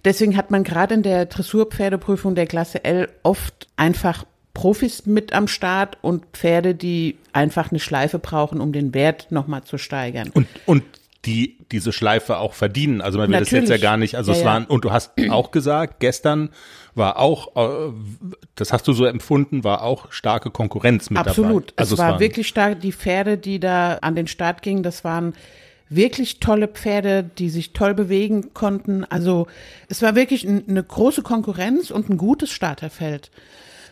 [0.04, 4.24] Deswegen hat man gerade in der Dressurpferdeprüfung der Klasse L oft einfach
[4.58, 9.62] Profis mit am Start und Pferde, die einfach eine Schleife brauchen, um den Wert nochmal
[9.62, 10.30] zu steigern.
[10.34, 10.82] Und, und
[11.24, 13.00] die diese Schleife auch verdienen.
[13.00, 13.82] Also man will das jetzt ja Natürlich.
[13.82, 14.14] gar nicht.
[14.16, 14.48] Also Ja, es ja.
[14.50, 16.50] waren, und du hast auch gesagt, gestern
[16.96, 17.92] war auch, äh,
[18.56, 21.70] das hast du so empfunden, war auch starke Konkurrenz mit Absolut.
[21.70, 21.72] dabei.
[21.76, 22.80] Also es war waren- wirklich stark.
[22.80, 25.34] Die Pferde, die da an den Start gingen, das waren
[25.88, 29.04] wirklich tolle Pferde, die sich toll bewegen konnten.
[29.04, 29.46] Also
[29.88, 33.30] es war wirklich ein, eine große Konkurrenz und ein gutes Starterfeld.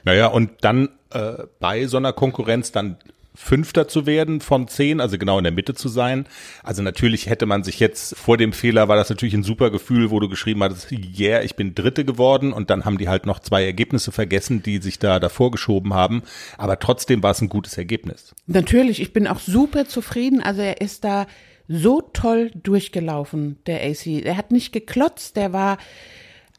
[0.07, 2.97] Naja, und dann äh, bei so einer Konkurrenz dann
[3.35, 6.27] Fünfter zu werden von zehn, also genau in der Mitte zu sein.
[6.63, 10.11] Also natürlich hätte man sich jetzt vor dem Fehler war das natürlich ein super Gefühl,
[10.11, 13.41] wo du geschrieben hattest, yeah, ich bin Dritte geworden und dann haben die halt noch
[13.41, 16.23] zwei Ergebnisse vergessen, die sich da davor geschoben haben.
[16.57, 18.35] Aber trotzdem war es ein gutes Ergebnis.
[18.47, 20.41] Natürlich, ich bin auch super zufrieden.
[20.41, 21.27] Also er ist da
[21.69, 24.07] so toll durchgelaufen, der AC.
[24.25, 25.79] Er hat nicht geklotzt, der war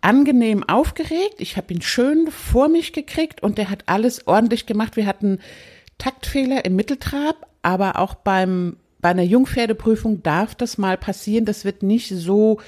[0.01, 1.35] angenehm aufgeregt.
[1.39, 4.95] Ich habe ihn schön vor mich gekriegt und der hat alles ordentlich gemacht.
[4.95, 5.39] Wir hatten
[5.97, 11.45] Taktfehler im Mitteltrab, aber auch beim bei einer Jungpferdeprüfung darf das mal passieren.
[11.45, 12.59] Das wird nicht so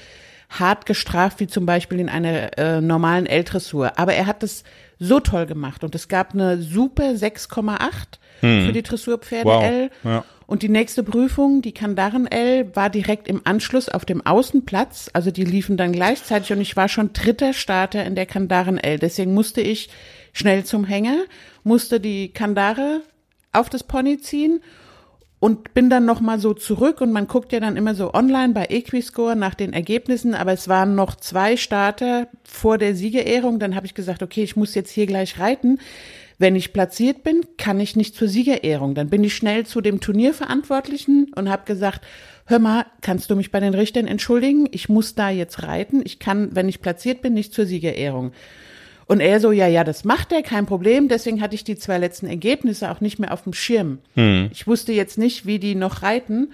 [0.48, 3.98] hart gestraft wie zum Beispiel in einer äh, normalen L-Dressur.
[3.98, 4.64] Aber er hat das
[4.98, 7.78] so toll gemacht und es gab eine super 6,8
[8.40, 9.64] für die Dressurpferde Wow.
[9.64, 9.90] L.
[10.04, 10.24] Ja.
[10.50, 15.08] Und die nächste Prüfung, die Kandaren L, war direkt im Anschluss auf dem Außenplatz.
[15.12, 18.98] Also die liefen dann gleichzeitig und ich war schon dritter Starter in der Kandaren L.
[18.98, 19.90] Deswegen musste ich
[20.32, 21.18] schnell zum Hänger,
[21.62, 23.02] musste die Kandare
[23.52, 24.60] auf das Pony ziehen
[25.38, 28.52] und bin dann noch mal so zurück und man guckt ja dann immer so online
[28.52, 33.60] bei Equiscore nach den Ergebnissen, aber es waren noch zwei Starter vor der Siegerehrung.
[33.60, 35.78] Dann habe ich gesagt, okay, ich muss jetzt hier gleich reiten.
[36.40, 38.94] Wenn ich platziert bin, kann ich nicht zur Siegerehrung.
[38.94, 42.00] Dann bin ich schnell zu dem Turnierverantwortlichen und habe gesagt,
[42.46, 44.66] hör mal, kannst du mich bei den Richtern entschuldigen?
[44.70, 46.00] Ich muss da jetzt reiten.
[46.02, 48.32] Ich kann, wenn ich platziert bin, nicht zur Siegerehrung.
[49.04, 51.08] Und er so, ja, ja, das macht er, kein Problem.
[51.08, 53.98] Deswegen hatte ich die zwei letzten Ergebnisse auch nicht mehr auf dem Schirm.
[54.50, 56.52] Ich wusste jetzt nicht, wie die noch reiten.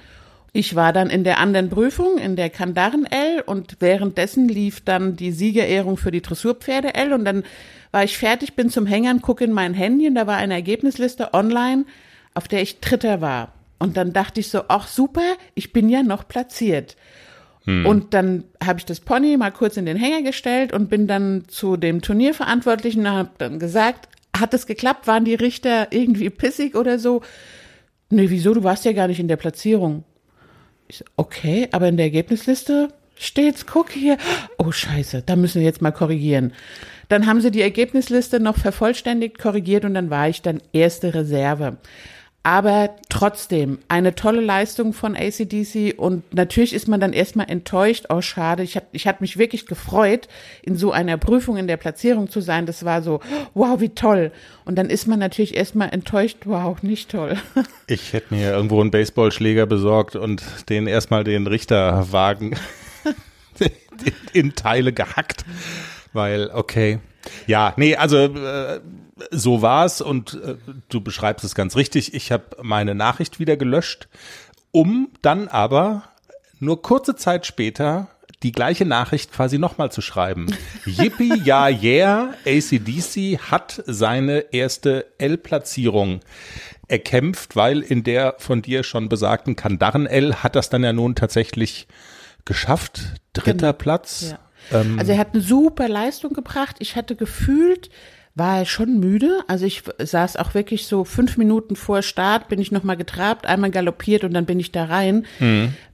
[0.56, 5.14] Ich war dann in der anderen Prüfung, in der Kandaren L und währenddessen lief dann
[5.14, 7.42] die Siegerehrung für die Dressurpferde L und dann
[7.90, 11.34] war ich fertig, bin zum Hängern, gucke in mein Handy und da war eine Ergebnisliste
[11.34, 11.84] online,
[12.32, 13.52] auf der ich Dritter war.
[13.78, 16.96] Und dann dachte ich so, ach super, ich bin ja noch platziert.
[17.66, 21.44] Und dann habe ich das Pony mal kurz in den Hänger gestellt und bin dann
[21.48, 25.06] zu dem Turnierverantwortlichen und habe dann gesagt, hat es geklappt?
[25.06, 27.20] Waren die Richter irgendwie pissig oder so?
[28.08, 28.54] Nee, wieso?
[28.54, 30.04] Du warst ja gar nicht in der Platzierung.
[30.88, 34.18] Ich so, okay, aber in der Ergebnisliste steht's, guck hier.
[34.58, 36.52] Oh scheiße, da müssen wir jetzt mal korrigieren.
[37.08, 41.76] Dann haben sie die Ergebnisliste noch vervollständigt, korrigiert und dann war ich dann erste Reserve.
[42.46, 48.20] Aber trotzdem, eine tolle Leistung von ACDC und natürlich ist man dann erstmal enttäuscht, oh
[48.20, 50.28] schade, ich, hab, ich hatte mich wirklich gefreut,
[50.62, 52.64] in so einer Prüfung in der Platzierung zu sein.
[52.64, 53.18] Das war so,
[53.54, 54.30] wow, wie toll.
[54.64, 57.36] Und dann ist man natürlich erstmal enttäuscht, wow, nicht toll.
[57.88, 62.54] Ich hätte mir irgendwo einen Baseballschläger besorgt und den erstmal den Richterwagen
[64.32, 65.44] in Teile gehackt,
[66.12, 67.00] weil okay.
[67.48, 68.80] Ja, nee, also äh,
[69.30, 70.56] so war's und äh,
[70.88, 72.14] du beschreibst es ganz richtig.
[72.14, 74.08] Ich habe meine Nachricht wieder gelöscht,
[74.72, 76.04] um dann aber
[76.58, 78.08] nur kurze Zeit später
[78.42, 80.46] die gleiche Nachricht quasi nochmal zu schreiben.
[80.84, 86.20] Yippie, ja, yeah, ACDC hat seine erste L-Platzierung
[86.88, 91.88] erkämpft, weil in der von dir schon besagten Kandaren-L hat das dann ja nun tatsächlich
[92.44, 93.14] geschafft.
[93.32, 93.72] Dritter Genau.
[93.72, 94.34] Platz.
[94.70, 94.84] Ja.
[94.98, 96.76] Also er hat eine super Leistung gebracht.
[96.80, 97.88] Ich hatte gefühlt,
[98.36, 99.40] war er schon müde.
[99.48, 103.70] Also ich saß auch wirklich so fünf Minuten vor Start, bin ich nochmal getrabt, einmal
[103.70, 105.26] galoppiert und dann bin ich da rein,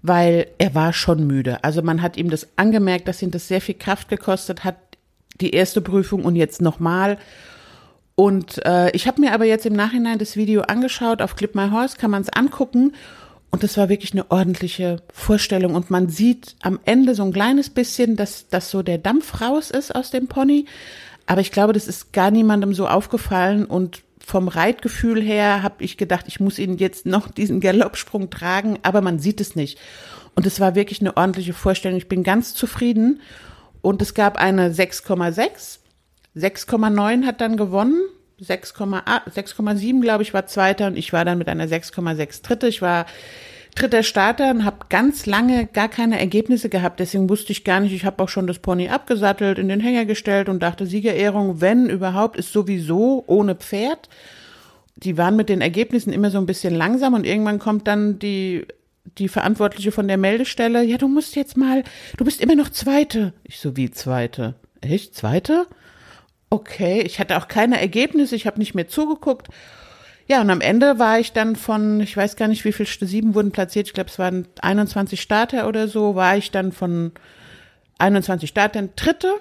[0.02, 1.62] weil er war schon müde.
[1.62, 4.76] Also man hat ihm das angemerkt, dass ihn das sehr viel Kraft gekostet hat,
[5.40, 7.16] die erste Prüfung und jetzt nochmal.
[8.16, 11.70] Und äh, ich habe mir aber jetzt im Nachhinein das Video angeschaut, auf Clip My
[11.70, 12.92] Horse kann man es angucken.
[13.52, 15.74] Und das war wirklich eine ordentliche Vorstellung.
[15.74, 19.70] Und man sieht am Ende so ein kleines bisschen, dass, dass so der Dampf raus
[19.70, 20.64] ist aus dem Pony.
[21.26, 23.66] Aber ich glaube, das ist gar niemandem so aufgefallen.
[23.66, 28.78] Und vom Reitgefühl her habe ich gedacht, ich muss ihn jetzt noch diesen Galoppsprung tragen,
[28.82, 29.78] aber man sieht es nicht.
[30.34, 31.98] Und es war wirklich eine ordentliche Vorstellung.
[31.98, 33.20] Ich bin ganz zufrieden.
[33.82, 35.78] Und es gab eine 6,6.
[36.34, 38.00] 6,9 hat dann gewonnen.
[38.42, 42.68] 6,8 6,7 glaube ich war Zweiter und ich war dann mit einer 6,6 Dritte.
[42.68, 43.06] Ich war
[43.74, 47.00] dritter Starter und habe ganz lange gar keine Ergebnisse gehabt.
[47.00, 47.92] Deswegen wusste ich gar nicht.
[47.92, 51.88] Ich habe auch schon das Pony abgesattelt, in den Hänger gestellt und dachte, Siegerehrung, wenn
[51.88, 54.08] überhaupt, ist sowieso ohne Pferd.
[54.96, 58.66] Die waren mit den Ergebnissen immer so ein bisschen langsam und irgendwann kommt dann die
[59.18, 61.82] die Verantwortliche von der Meldestelle, ja, du musst jetzt mal,
[62.16, 63.32] du bist immer noch Zweite.
[63.44, 64.54] Ich so, wie Zweite?
[64.80, 65.14] Echt?
[65.14, 65.66] Zweite?
[66.52, 69.48] Okay, ich hatte auch keine Ergebnisse, ich habe nicht mehr zugeguckt.
[70.28, 73.34] Ja, und am Ende war ich dann von, ich weiß gar nicht, wie viel, sieben
[73.34, 77.12] wurden platziert, ich glaube, es waren 21 Starter oder so, war ich dann von
[77.96, 79.32] 21 Startern Dritte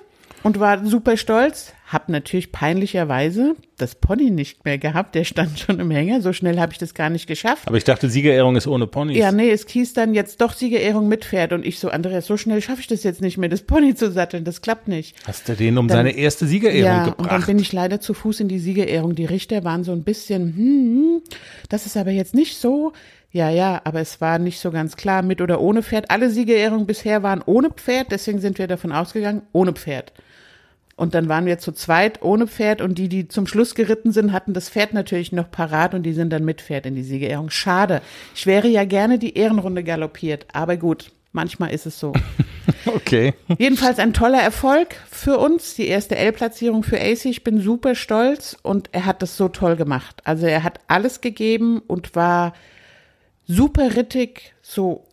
[0.43, 1.73] und war super stolz.
[1.87, 6.57] Hab natürlich peinlicherweise das Pony nicht mehr gehabt, der stand schon im Hänger, so schnell
[6.59, 7.67] habe ich das gar nicht geschafft.
[7.67, 9.17] Aber ich dachte, Siegerehrung ist ohne Ponys.
[9.17, 12.37] Ja, nee, es hieß dann jetzt doch Siegerehrung mit Pferd und ich so, Andreas, so
[12.37, 15.15] schnell schaffe ich das jetzt nicht mehr, das Pony zu satteln, das klappt nicht.
[15.27, 17.19] Hast du den um Dann- seine erste Siegerehrung ja, gebracht?
[17.19, 19.15] und dann bin ich leider zu Fuß in die Siegerehrung.
[19.15, 21.21] Die Richter waren so ein bisschen, hm,
[21.67, 22.93] das ist aber jetzt nicht so.
[23.33, 26.11] Ja, ja, aber es war nicht so ganz klar, mit oder ohne Pferd.
[26.11, 30.11] Alle Siegerehrungen bisher waren ohne Pferd, deswegen sind wir davon ausgegangen, ohne Pferd.
[31.01, 34.33] Und dann waren wir zu zweit ohne Pferd und die, die zum Schluss geritten sind,
[34.33, 37.49] hatten das Pferd natürlich noch parat und die sind dann mit Pferd in die Siegerehrung.
[37.49, 38.03] Schade.
[38.35, 42.13] Ich wäre ja gerne die Ehrenrunde galoppiert, aber gut, manchmal ist es so.
[42.85, 43.33] okay.
[43.57, 47.25] Jedenfalls ein toller Erfolg für uns, die erste L-Platzierung für AC.
[47.25, 50.21] Ich bin super stolz und er hat das so toll gemacht.
[50.25, 52.53] Also er hat alles gegeben und war
[53.47, 54.53] super rittig.
[54.61, 55.07] So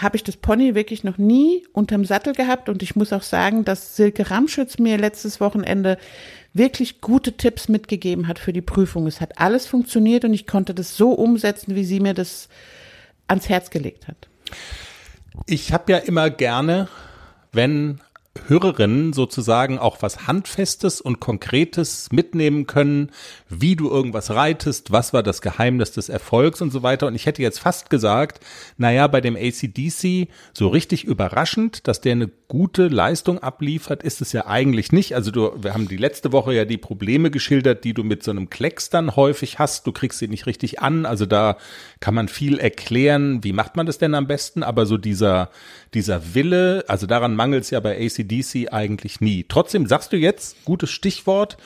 [0.00, 3.64] habe ich das Pony wirklich noch nie unterm Sattel gehabt und ich muss auch sagen,
[3.64, 5.98] dass Silke Ramschütz mir letztes Wochenende
[6.54, 9.06] wirklich gute Tipps mitgegeben hat für die Prüfung.
[9.06, 12.48] Es hat alles funktioniert und ich konnte das so umsetzen, wie sie mir das
[13.26, 14.28] ans Herz gelegt hat.
[15.46, 16.88] Ich habe ja immer gerne,
[17.52, 18.00] wenn
[18.46, 23.10] Hörerinnen sozusagen auch was Handfestes und Konkretes mitnehmen können,
[23.48, 27.06] wie du irgendwas reitest, was war das Geheimnis des Erfolgs und so weiter.
[27.06, 28.44] Und ich hätte jetzt fast gesagt,
[28.76, 34.32] naja, bei dem ACDC so richtig überraschend, dass der eine gute Leistung abliefert, ist es
[34.32, 35.14] ja eigentlich nicht.
[35.14, 38.30] Also du, wir haben die letzte Woche ja die Probleme geschildert, die du mit so
[38.30, 39.86] einem Klecks dann häufig hast.
[39.86, 41.04] Du kriegst sie nicht richtig an.
[41.04, 41.58] Also da
[42.00, 43.44] kann man viel erklären.
[43.44, 44.62] Wie macht man das denn am besten?
[44.62, 45.50] Aber so dieser,
[45.94, 49.44] dieser Wille, also daran mangelt es ja bei ACDC eigentlich nie.
[49.48, 51.56] Trotzdem sagst du jetzt, gutes Stichwort,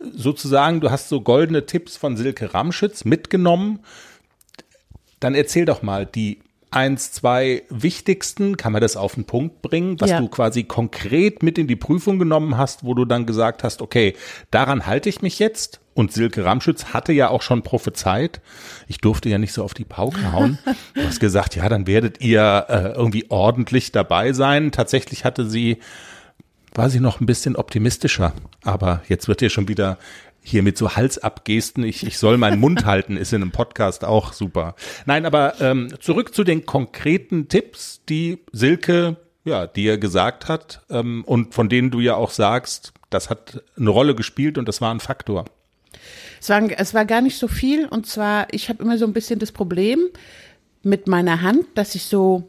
[0.00, 3.80] sozusagen, du hast so goldene Tipps von Silke Ramschütz mitgenommen.
[5.20, 10.00] Dann erzähl doch mal die eins, zwei wichtigsten, kann man das auf den Punkt bringen,
[10.00, 10.20] was Ja.
[10.20, 14.14] du quasi konkret mit in die Prüfung genommen hast, wo du dann gesagt hast, okay,
[14.50, 15.80] daran halte ich mich jetzt.
[15.96, 18.42] Und Silke Ramschütz hatte ja auch schon prophezeit.
[18.86, 20.58] Ich durfte ja nicht so auf die Pauke hauen.
[20.94, 24.72] Du hast gesagt, ja, dann werdet ihr äh, irgendwie ordentlich dabei sein.
[24.72, 25.78] Tatsächlich hatte sie
[26.74, 28.34] war sie noch ein bisschen optimistischer.
[28.62, 29.96] Aber jetzt wird ihr schon wieder
[30.42, 34.34] hier mit so Halsabgesten, ich, ich soll meinen Mund halten, ist in einem Podcast auch
[34.34, 34.74] super.
[35.06, 41.24] Nein, aber ähm, zurück zu den konkreten Tipps, die Silke ja dir gesagt hat ähm,
[41.24, 44.92] und von denen du ja auch sagst, das hat eine Rolle gespielt und das war
[44.92, 45.46] ein Faktor.
[46.40, 49.12] Es war, es war gar nicht so viel und zwar, ich habe immer so ein
[49.12, 50.00] bisschen das Problem
[50.82, 52.44] mit meiner Hand, dass ich so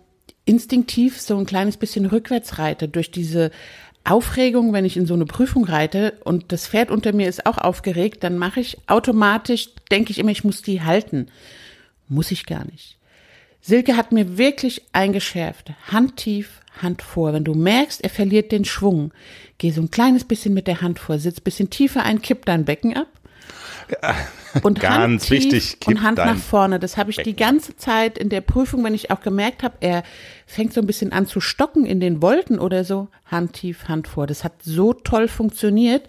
[0.45, 3.51] instinktiv so ein kleines bisschen rückwärts reite durch diese
[4.03, 7.57] Aufregung, wenn ich in so eine Prüfung reite und das Pferd unter mir ist auch
[7.57, 11.27] aufgeregt, dann mache ich automatisch, denke ich immer, ich muss die halten.
[12.07, 12.97] Muss ich gar nicht.
[13.60, 15.73] Silke hat mir wirklich eingeschärft.
[15.91, 17.33] Hand tief, Hand vor.
[17.33, 19.12] Wenn du merkst, er verliert den Schwung,
[19.57, 22.63] geh so ein kleines bisschen mit der Hand vor, sitz bisschen tiefer ein, kipp dein
[22.63, 23.07] Becken ab.
[24.63, 26.80] Und Ganz Hand tief wichtig, und Hand nach vorne.
[26.80, 29.76] Das habe ich die Becken ganze Zeit in der Prüfung, wenn ich auch gemerkt habe,
[29.82, 30.04] er
[30.45, 33.08] fängt so ein bisschen an zu stocken in den Wolten oder so.
[33.26, 34.26] Hand tief, Hand vor.
[34.26, 36.08] Das hat so toll funktioniert.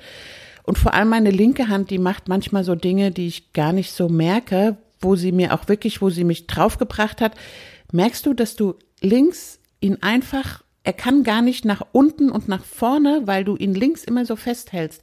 [0.62, 3.92] Und vor allem meine linke Hand, die macht manchmal so Dinge, die ich gar nicht
[3.92, 7.34] so merke, wo sie mir auch wirklich, wo sie mich draufgebracht hat.
[7.92, 12.64] Merkst du, dass du links ihn einfach, er kann gar nicht nach unten und nach
[12.64, 15.02] vorne, weil du ihn links immer so festhältst.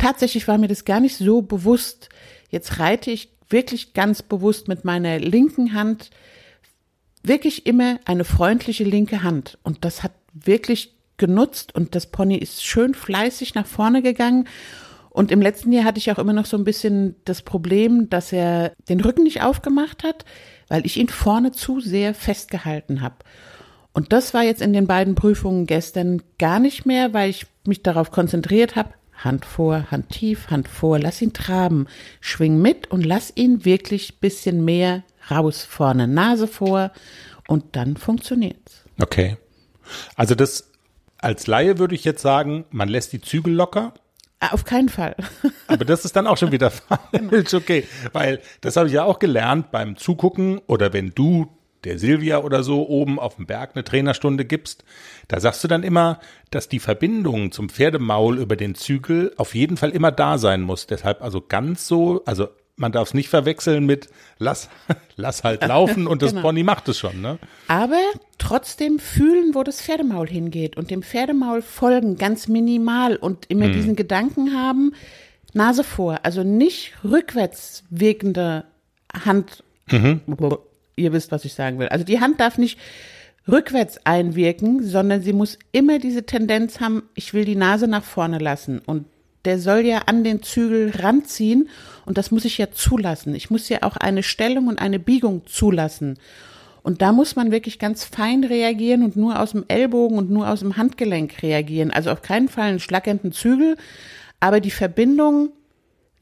[0.00, 2.08] Tatsächlich war mir das gar nicht so bewusst.
[2.50, 6.10] Jetzt reite ich wirklich ganz bewusst mit meiner linken Hand
[7.22, 9.58] wirklich immer eine freundliche linke Hand.
[9.62, 14.48] Und das hat wirklich genutzt und das Pony ist schön fleißig nach vorne gegangen.
[15.10, 18.32] Und im letzten Jahr hatte ich auch immer noch so ein bisschen das Problem, dass
[18.32, 20.24] er den Rücken nicht aufgemacht hat,
[20.68, 23.16] weil ich ihn vorne zu sehr festgehalten habe.
[23.92, 27.82] Und das war jetzt in den beiden Prüfungen gestern gar nicht mehr, weil ich mich
[27.82, 28.90] darauf konzentriert habe,
[29.24, 31.86] Hand vor, Hand tief, Hand vor, lass ihn traben,
[32.20, 36.90] schwing mit und lass ihn wirklich bisschen mehr raus vorne, Nase vor
[37.46, 38.84] und dann funktioniert's.
[39.00, 39.36] Okay.
[40.16, 40.70] Also das
[41.18, 43.92] als Laie würde ich jetzt sagen, man lässt die Zügel locker.
[44.40, 45.14] Ah, Auf keinen Fall.
[45.66, 47.86] Aber das ist dann auch schon wieder falsch, okay.
[48.12, 51.48] Weil das habe ich ja auch gelernt beim Zugucken oder wenn du
[51.84, 54.84] der Silvia oder so oben auf dem Berg eine Trainerstunde gibst,
[55.28, 59.76] da sagst du dann immer, dass die Verbindung zum Pferdemaul über den Zügel auf jeden
[59.76, 60.86] Fall immer da sein muss.
[60.86, 64.68] Deshalb also ganz so, also man darf es nicht verwechseln mit lass,
[65.16, 66.42] lass halt laufen und das Genau.
[66.42, 67.38] Pony macht es schon, ne?
[67.68, 68.00] Aber
[68.38, 73.96] trotzdem fühlen, wo das Pferdemaul hingeht und dem Pferdemaul folgen, ganz minimal und immer diesen
[73.96, 74.94] Gedanken haben,
[75.52, 78.64] Nase vor, also nicht rückwärts wirkende
[79.12, 79.62] Hand.
[81.00, 81.88] Ihr wisst, was ich sagen will.
[81.88, 82.78] Also die Hand darf nicht
[83.48, 88.38] rückwärts einwirken, sondern sie muss immer diese Tendenz haben, ich will die Nase nach vorne
[88.38, 89.06] lassen und
[89.46, 91.70] der soll ja an den Zügel ranziehen
[92.04, 93.34] und das muss ich ja zulassen.
[93.34, 96.18] Ich muss ja auch eine Stellung und eine Biegung zulassen.
[96.82, 100.48] Und da muss man wirklich ganz fein reagieren und nur aus dem Ellbogen und nur
[100.48, 101.90] aus dem Handgelenk reagieren.
[101.90, 103.76] Also auf keinen Fall einen schlackernden Zügel,
[104.40, 105.52] aber die Verbindung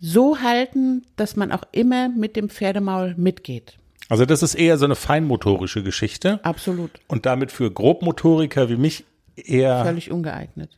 [0.00, 3.78] so halten, dass man auch immer mit dem Pferdemaul mitgeht.
[4.08, 6.90] Also das ist eher so eine feinmotorische Geschichte Absolut.
[7.08, 9.04] und damit für Grobmotoriker wie mich
[9.36, 10.70] eher Völlig ungeeignet.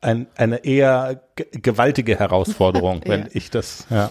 [0.00, 3.26] ein, eine eher ge- gewaltige Herausforderung, wenn Ja.
[3.32, 4.10] ich das, ja.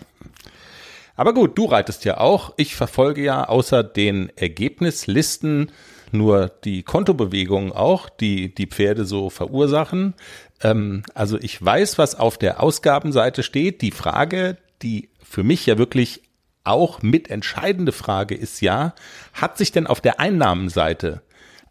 [1.17, 2.53] Aber gut, du reitest ja auch.
[2.57, 5.71] Ich verfolge ja außer den Ergebnislisten
[6.11, 10.13] nur die Kontobewegungen auch, die die Pferde so verursachen.
[10.61, 13.81] Ähm, also ich weiß, was auf der Ausgabenseite steht.
[13.81, 16.21] Die Frage, die für mich ja wirklich
[16.65, 18.93] auch mit entscheidende Frage ist ja,
[19.33, 21.21] hat sich denn auf der Einnahmenseite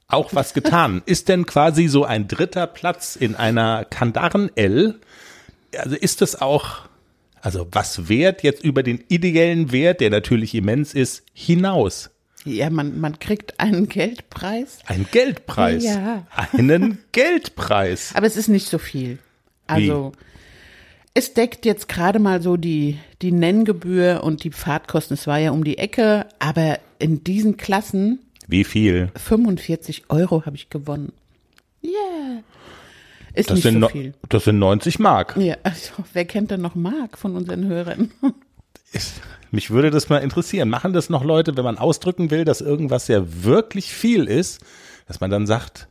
[0.08, 1.02] auch was getan?
[1.06, 5.00] Ist denn quasi so ein dritter Platz in einer Kandaren-L,
[5.76, 6.82] also ist das auch,
[7.40, 12.10] also was wert jetzt über den ideellen Wert, der natürlich immens ist, hinaus?
[12.44, 15.82] Ja, man, man kriegt einen Geldpreis, Ein Geldpreis.
[15.84, 16.26] Ja.
[16.52, 18.14] Einen Geldpreis.
[18.14, 19.18] aber es ist nicht so viel.
[19.66, 20.12] Also
[21.14, 25.14] es deckt jetzt gerade mal so die, die Nenngebühr und die Fahrtkosten.
[25.14, 29.10] Es war ja um die Ecke, aber in diesen Klassen Wie viel?
[29.16, 31.12] 45 Euro habe ich gewonnen.
[31.82, 32.42] Yeah.
[33.32, 34.14] Ist Das nicht sind, so no- viel.
[34.28, 35.36] das sind 90 Mark.
[35.36, 38.10] Ja, also, wer kennt denn noch Mark von unseren Hörern?
[38.92, 40.68] Ist- Mich würde das mal interessieren.
[40.68, 44.60] Machen das noch Leute, wenn man ausdrücken will, dass irgendwas ja wirklich viel ist,
[45.06, 45.88] dass man dann sagt,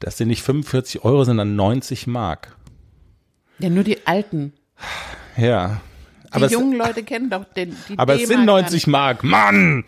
[0.00, 2.56] das sind nicht 45 Euro, sondern 90 Mark.
[3.58, 4.52] Ja, nur die Alten.
[5.36, 5.80] Ja.
[6.24, 9.22] Die Aber es, jungen Leute kennen doch den, die aber es sind gar 90 Mark.
[9.24, 9.84] Mann!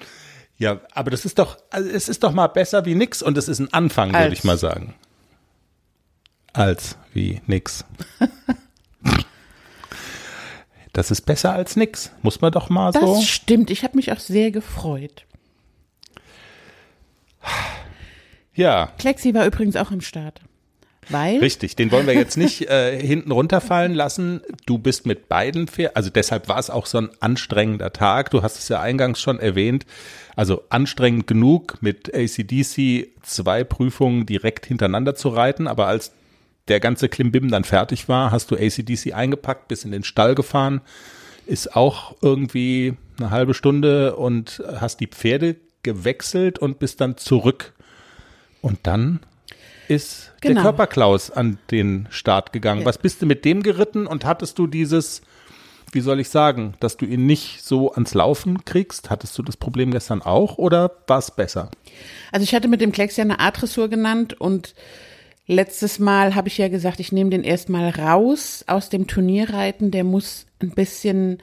[0.58, 3.48] Ja, aber das ist doch, also es ist doch mal besser wie nix und es
[3.48, 4.94] ist ein Anfang, würde ich mal sagen.
[6.52, 7.84] Als wie nix.
[10.92, 12.10] Das ist besser als nix.
[12.22, 13.20] Muss man doch mal Das so.
[13.20, 13.70] stimmt.
[13.70, 15.26] Ich habe mich auch sehr gefreut.
[18.54, 20.40] Ja, Klexi war übrigens auch am Start.
[21.08, 21.76] Weil richtig.
[21.76, 24.40] Den wollen wir jetzt nicht äh, hinten runterfallen lassen.
[24.66, 28.30] Du bist mit beiden Pferden, also deshalb war es auch so ein anstrengender Tag.
[28.30, 29.86] Du hast es ja eingangs schon erwähnt.
[30.34, 35.66] Also anstrengend genug, mit ACDC zwei Prüfungen direkt hintereinander zu reiten.
[35.66, 36.12] Aber als
[36.68, 40.80] der ganze Klimbim dann fertig war, hast du ACDC eingepackt, bis in den Stall gefahren,
[41.46, 47.72] ist auch irgendwie eine halbe Stunde und hast die Pferde gewechselt und bist dann zurück.
[48.60, 49.20] Und dann
[49.88, 50.62] ist der Genau.
[50.62, 52.80] Körperklaus an den Start gegangen.
[52.80, 52.86] Ja.
[52.86, 55.22] Was bist du mit dem geritten und hattest du dieses,
[55.92, 59.10] wie soll ich sagen, dass du ihn nicht so ans Laufen kriegst?
[59.10, 61.70] Hattest du das Problem gestern auch oder war es besser?
[62.32, 64.74] Also ich hatte mit dem Klecks ja eine A-Dressur genannt und
[65.46, 69.90] letztes Mal habe ich ja gesagt, ich nehme den erstmal raus aus dem Turnierreiten.
[69.90, 71.38] Der muss ein bisschen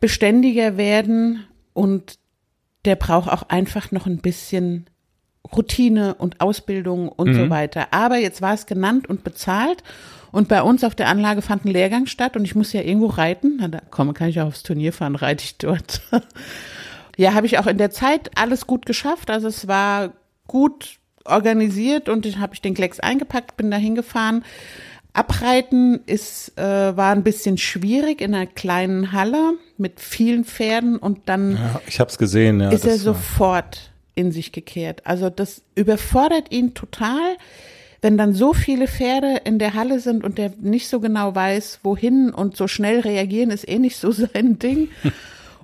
[0.00, 2.18] beständiger werden und
[2.84, 4.88] der braucht auch einfach noch ein bisschen
[5.54, 7.88] Routine und Ausbildung und so weiter.
[7.90, 9.82] Aber jetzt war es genannt und bezahlt
[10.32, 13.06] und bei uns auf der Anlage fand ein Lehrgang statt und ich muss ja irgendwo
[13.06, 13.56] reiten.
[13.58, 16.02] Na, da komme, kann ich auch aufs Turnier fahren, reite ich dort.
[17.16, 19.30] Ja, habe ich auch in der Zeit alles gut geschafft.
[19.30, 20.12] Also es war
[20.46, 24.44] gut organisiert und dann habe ich den Klecks eingepackt, bin da hingefahren.
[25.12, 31.20] Abreiten ist, äh, war ein bisschen schwierig in einer kleinen Halle mit vielen Pferden und
[31.30, 32.60] dann Ja, ich habe es gesehen.
[32.60, 35.02] Ja, ist er sofort in sich gekehrt.
[35.06, 37.36] Also das überfordert ihn total,
[38.02, 41.80] wenn dann so viele Pferde in der Halle sind und der nicht so genau weiß,
[41.84, 44.88] wohin und so schnell reagieren, ist eh nicht so sein Ding.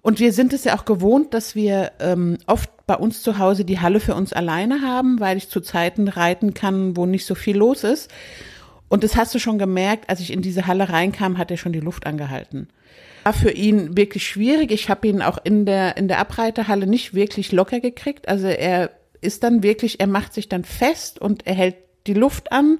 [0.02, 3.64] Und wir sind es ja auch gewohnt, dass wir ähm, oft bei uns zu Hause
[3.64, 7.34] die Halle für uns alleine haben, weil ich zu Zeiten reiten kann, wo nicht so
[7.34, 8.10] viel los ist.
[8.88, 11.72] Und das hast du schon gemerkt, als ich in diese Halle reinkam, hat er schon
[11.72, 12.68] die Luft angehalten.
[13.24, 14.72] War für ihn wirklich schwierig.
[14.72, 18.28] Ich habe ihn auch in der in der Abreiterhalle nicht wirklich locker gekriegt.
[18.28, 22.52] Also er ist dann wirklich, er macht sich dann fest und er hält die Luft
[22.52, 22.78] an.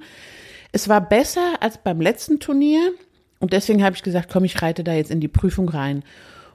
[0.73, 2.93] Es war besser als beim letzten Turnier
[3.39, 6.03] und deswegen habe ich gesagt, komm, ich reite da jetzt in die Prüfung rein.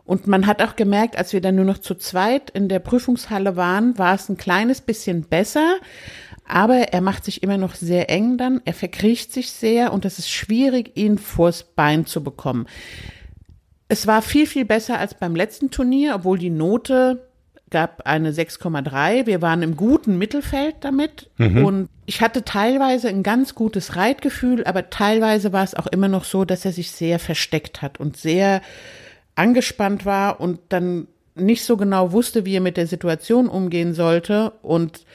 [0.05, 3.57] Und man hat auch gemerkt, als wir dann nur noch zu zweit in der Prüfungshalle
[3.57, 5.75] waren, war es ein kleines bisschen besser.
[6.47, 8.61] Aber er macht sich immer noch sehr eng dann.
[8.63, 12.67] Er verkriecht sich sehr und es ist schwierig, ihn vors Bein zu bekommen.
[13.87, 17.27] Es war viel, viel besser als beim letzten Turnier, obwohl die Note
[17.69, 19.25] gab eine 6,3.
[19.25, 24.89] Wir waren im guten Mittelfeld damit und ich hatte teilweise ein ganz gutes Reitgefühl, aber
[24.89, 28.61] teilweise war es auch immer noch so, dass er sich sehr versteckt hat und sehr
[29.35, 34.51] angespannt war und dann nicht so genau wusste, wie er mit der Situation umgehen sollte.
[34.61, 35.05] Und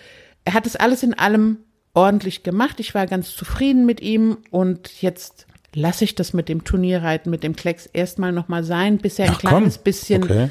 [0.44, 1.58] er hat es alles in allem
[1.94, 2.80] ordentlich gemacht.
[2.80, 7.42] Ich war ganz zufrieden mit ihm und jetzt lasse ich das mit dem Turnierreiten, mit
[7.42, 9.48] dem Klecks erstmal nochmal sein, bis er ein Ach, komm.
[9.50, 10.50] kleines bisschen Okay.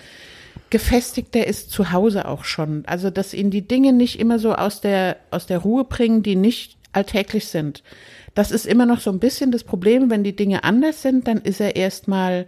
[0.69, 2.83] gefestigter ist zu Hause auch schon.
[2.87, 6.35] Also, dass ihn die Dinge nicht immer so aus der, aus der Ruhe bringen, die
[6.35, 7.83] nicht alltäglich sind.
[8.33, 11.37] Das ist immer noch so ein bisschen das Problem, wenn die Dinge anders sind, dann
[11.39, 12.47] ist er erstmal,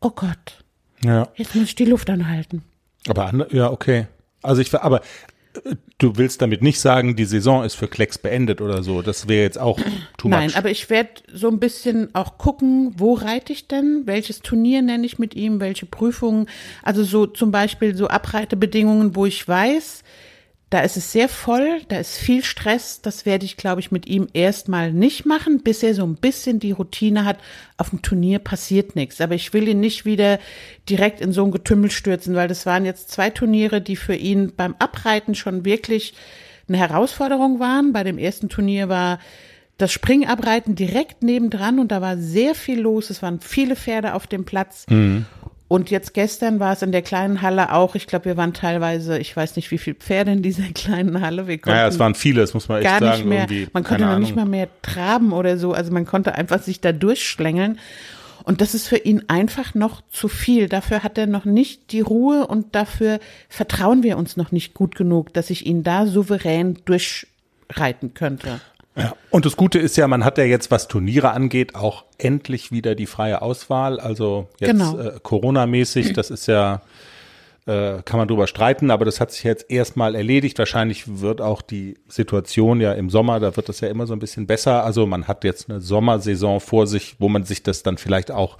[0.00, 0.64] oh Gott,
[1.04, 1.28] Ja.
[1.36, 2.62] jetzt muss ich die Luft anhalten.
[3.08, 4.06] Aber ja, okay.
[4.42, 5.00] Also ich aber
[5.98, 9.02] du willst damit nicht sagen, die Saison ist für Klecks beendet oder so.
[9.02, 9.78] Das wäre jetzt auch
[10.18, 10.56] too Nein, much.
[10.56, 15.06] aber ich werde so ein bisschen auch gucken, wo reite ich denn, welches Turnier nenne
[15.06, 16.46] ich mit ihm, welche Prüfungen,
[16.82, 20.02] also so zum Beispiel so Abreitebedingungen, wo ich weiß,
[20.70, 24.06] da ist es sehr voll, da ist viel Stress, das werde ich, glaube ich, mit
[24.06, 27.38] ihm erstmal nicht machen, bis er so ein bisschen die Routine hat,
[27.76, 29.20] auf dem Turnier passiert nichts.
[29.20, 30.40] Aber ich will ihn nicht wieder
[30.88, 34.54] direkt in so ein Getümmel stürzen, weil das waren jetzt zwei Turniere, die für ihn
[34.56, 36.14] beim Abreiten schon wirklich
[36.66, 37.92] eine Herausforderung waren.
[37.92, 39.20] Bei dem ersten Turnier war
[39.78, 43.10] das Springabreiten direkt nebendran und da war sehr viel los.
[43.10, 44.84] Es waren viele Pferde auf dem Platz.
[45.68, 47.96] Und jetzt gestern war es in der kleinen Halle auch.
[47.96, 51.48] Ich glaube, wir waren teilweise, ich weiß nicht, wie viele Pferde in dieser kleinen Halle.
[51.48, 53.16] Wir konnten naja, es waren viele, das muss man echt gar sagen.
[53.16, 55.72] nicht mehr, irgendwie, man konnte noch nicht mal mehr traben oder so.
[55.72, 57.78] Also man konnte einfach sich da durchschlängeln.
[58.44, 60.68] Und das ist für ihn einfach noch zu viel.
[60.68, 64.94] Dafür hat er noch nicht die Ruhe und dafür vertrauen wir uns noch nicht gut
[64.94, 68.60] genug, dass ich ihn da souverän durchreiten könnte.
[68.96, 69.14] Ja.
[69.30, 72.94] Und das Gute ist ja, man hat ja jetzt, was Turniere angeht, auch endlich wieder
[72.94, 74.00] die freie Auswahl.
[74.00, 74.98] Also jetzt Genau.
[74.98, 76.80] äh, Corona-mäßig, das ist ja,
[77.66, 80.58] äh, kann man drüber streiten, aber das hat sich jetzt erstmal erledigt.
[80.58, 84.18] Wahrscheinlich wird auch die Situation ja im Sommer, da wird das ja immer so ein
[84.18, 84.84] bisschen besser.
[84.84, 88.56] Also man hat jetzt eine Sommersaison vor sich, wo man sich das dann vielleicht auch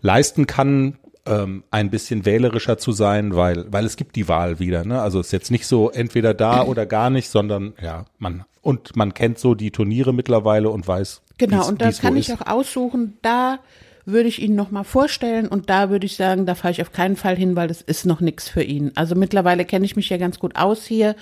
[0.00, 0.96] leisten kann,
[1.26, 4.84] ähm, ein bisschen wählerischer zu sein, weil, weil es gibt die Wahl wieder.
[4.84, 5.02] Ne?
[5.02, 8.96] Also es ist jetzt nicht so entweder da oder gar nicht, sondern ja, man und
[8.96, 12.40] man kennt so die Turniere mittlerweile und weiß, Genau, und da kann ich ist.
[12.40, 13.60] auch aussuchen, da
[14.06, 17.16] würde ich ihn nochmal vorstellen und da würde ich sagen, da fahre ich auf keinen
[17.16, 18.92] Fall hin, weil das ist noch nichts für ihn.
[18.94, 21.14] Also mittlerweile kenne ich mich ja ganz gut aus hier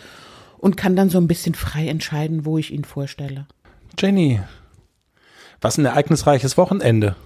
[0.59, 3.47] und kann dann so ein bisschen frei entscheiden, wo ich ihn vorstelle.
[3.99, 4.41] Jenny,
[5.61, 7.17] was ein ereignisreiches Wochenende.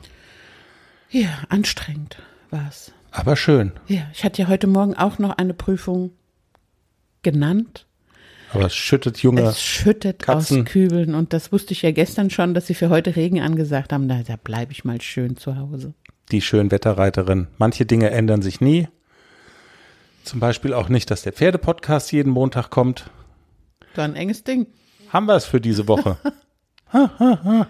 [1.10, 2.16] Ja, anstrengend
[2.50, 2.92] war's.
[3.10, 3.72] Aber schön.
[3.86, 6.12] Ja, ich hatte ja heute Morgen auch noch eine Prüfung
[7.22, 7.86] genannt.
[8.52, 9.42] Aber es schüttet junge.
[9.42, 10.62] Es schüttet Katzen.
[10.62, 13.92] aus Kübeln und das wusste ich ja gestern schon, dass sie für heute Regen angesagt
[13.92, 14.08] haben.
[14.08, 15.92] Da, da bleibe ich mal schön zu Hause.
[16.32, 17.48] die Schönwetterreiterin.
[17.58, 18.88] Manche Dinge ändern sich nie.
[20.24, 23.10] Zum Beispiel auch nicht, dass der Pferdepodcast jeden Montag kommt.
[23.94, 24.66] War ein enges Ding.
[25.10, 26.16] Haben wir es für diese Woche?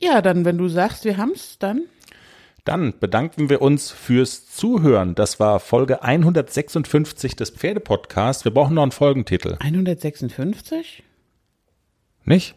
[0.00, 1.82] Ja, dann, wenn du sagst, wir haben's, dann
[2.64, 5.16] Dann bedanken wir uns fürs Zuhören.
[5.16, 8.44] Das war Folge 156 des Pferdepodcasts.
[8.44, 9.56] Wir brauchen noch einen Folgentitel.
[9.58, 11.02] 156?
[12.24, 12.54] Nicht?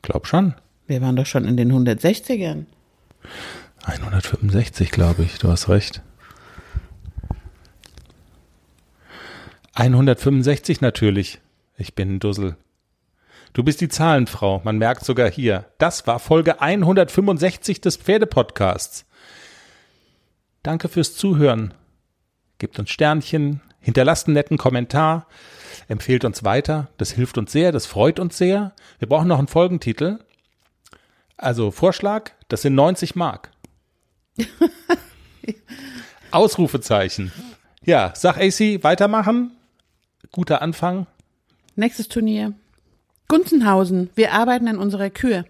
[0.00, 0.54] Glaub schon.
[0.86, 2.64] Wir waren doch schon in den 160ern.
[3.84, 5.38] 165, glaube ich.
[5.38, 6.00] Du hast recht.
[9.74, 11.40] 165 natürlich.
[11.76, 12.56] Ich bin ein Dussel.
[13.52, 14.62] Du bist die Zahlenfrau.
[14.64, 15.66] Man merkt sogar hier.
[15.78, 19.04] Das war Folge 165 des Pferdepodcasts.
[20.68, 21.72] Danke fürs Zuhören.
[22.58, 25.26] Gebt uns Sternchen, hinterlasst einen netten Kommentar,
[25.88, 26.88] empfehlt uns weiter.
[26.98, 28.74] Das hilft uns sehr, das freut uns sehr.
[28.98, 30.18] Wir brauchen noch einen Folgentitel.
[31.38, 33.50] Also Vorschlag, das sind 90 Mark.
[36.32, 37.32] Ausrufezeichen.
[37.82, 39.52] Ja, sag AC, weitermachen.
[40.32, 41.06] Guter Anfang.
[41.76, 42.52] Nächstes Turnier.
[43.28, 44.10] Gunzenhausen.
[44.16, 45.46] Wir arbeiten an unserer Kür.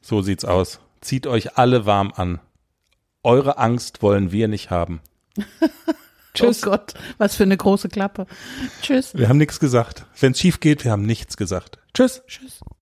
[0.00, 0.80] So sieht's aus.
[1.02, 2.40] Zieht euch alle warm an.
[3.26, 5.00] Eure Angst wollen wir nicht haben.
[6.34, 6.62] Tschüss.
[6.62, 8.26] Oh Gott, was für eine große Klappe.
[8.82, 9.14] Tschüss.
[9.14, 10.06] Wir haben nichts gesagt.
[10.20, 11.78] Wenn's schief geht, wir haben nichts gesagt.
[11.92, 12.22] Tschüss.
[12.28, 12.60] Tschüss.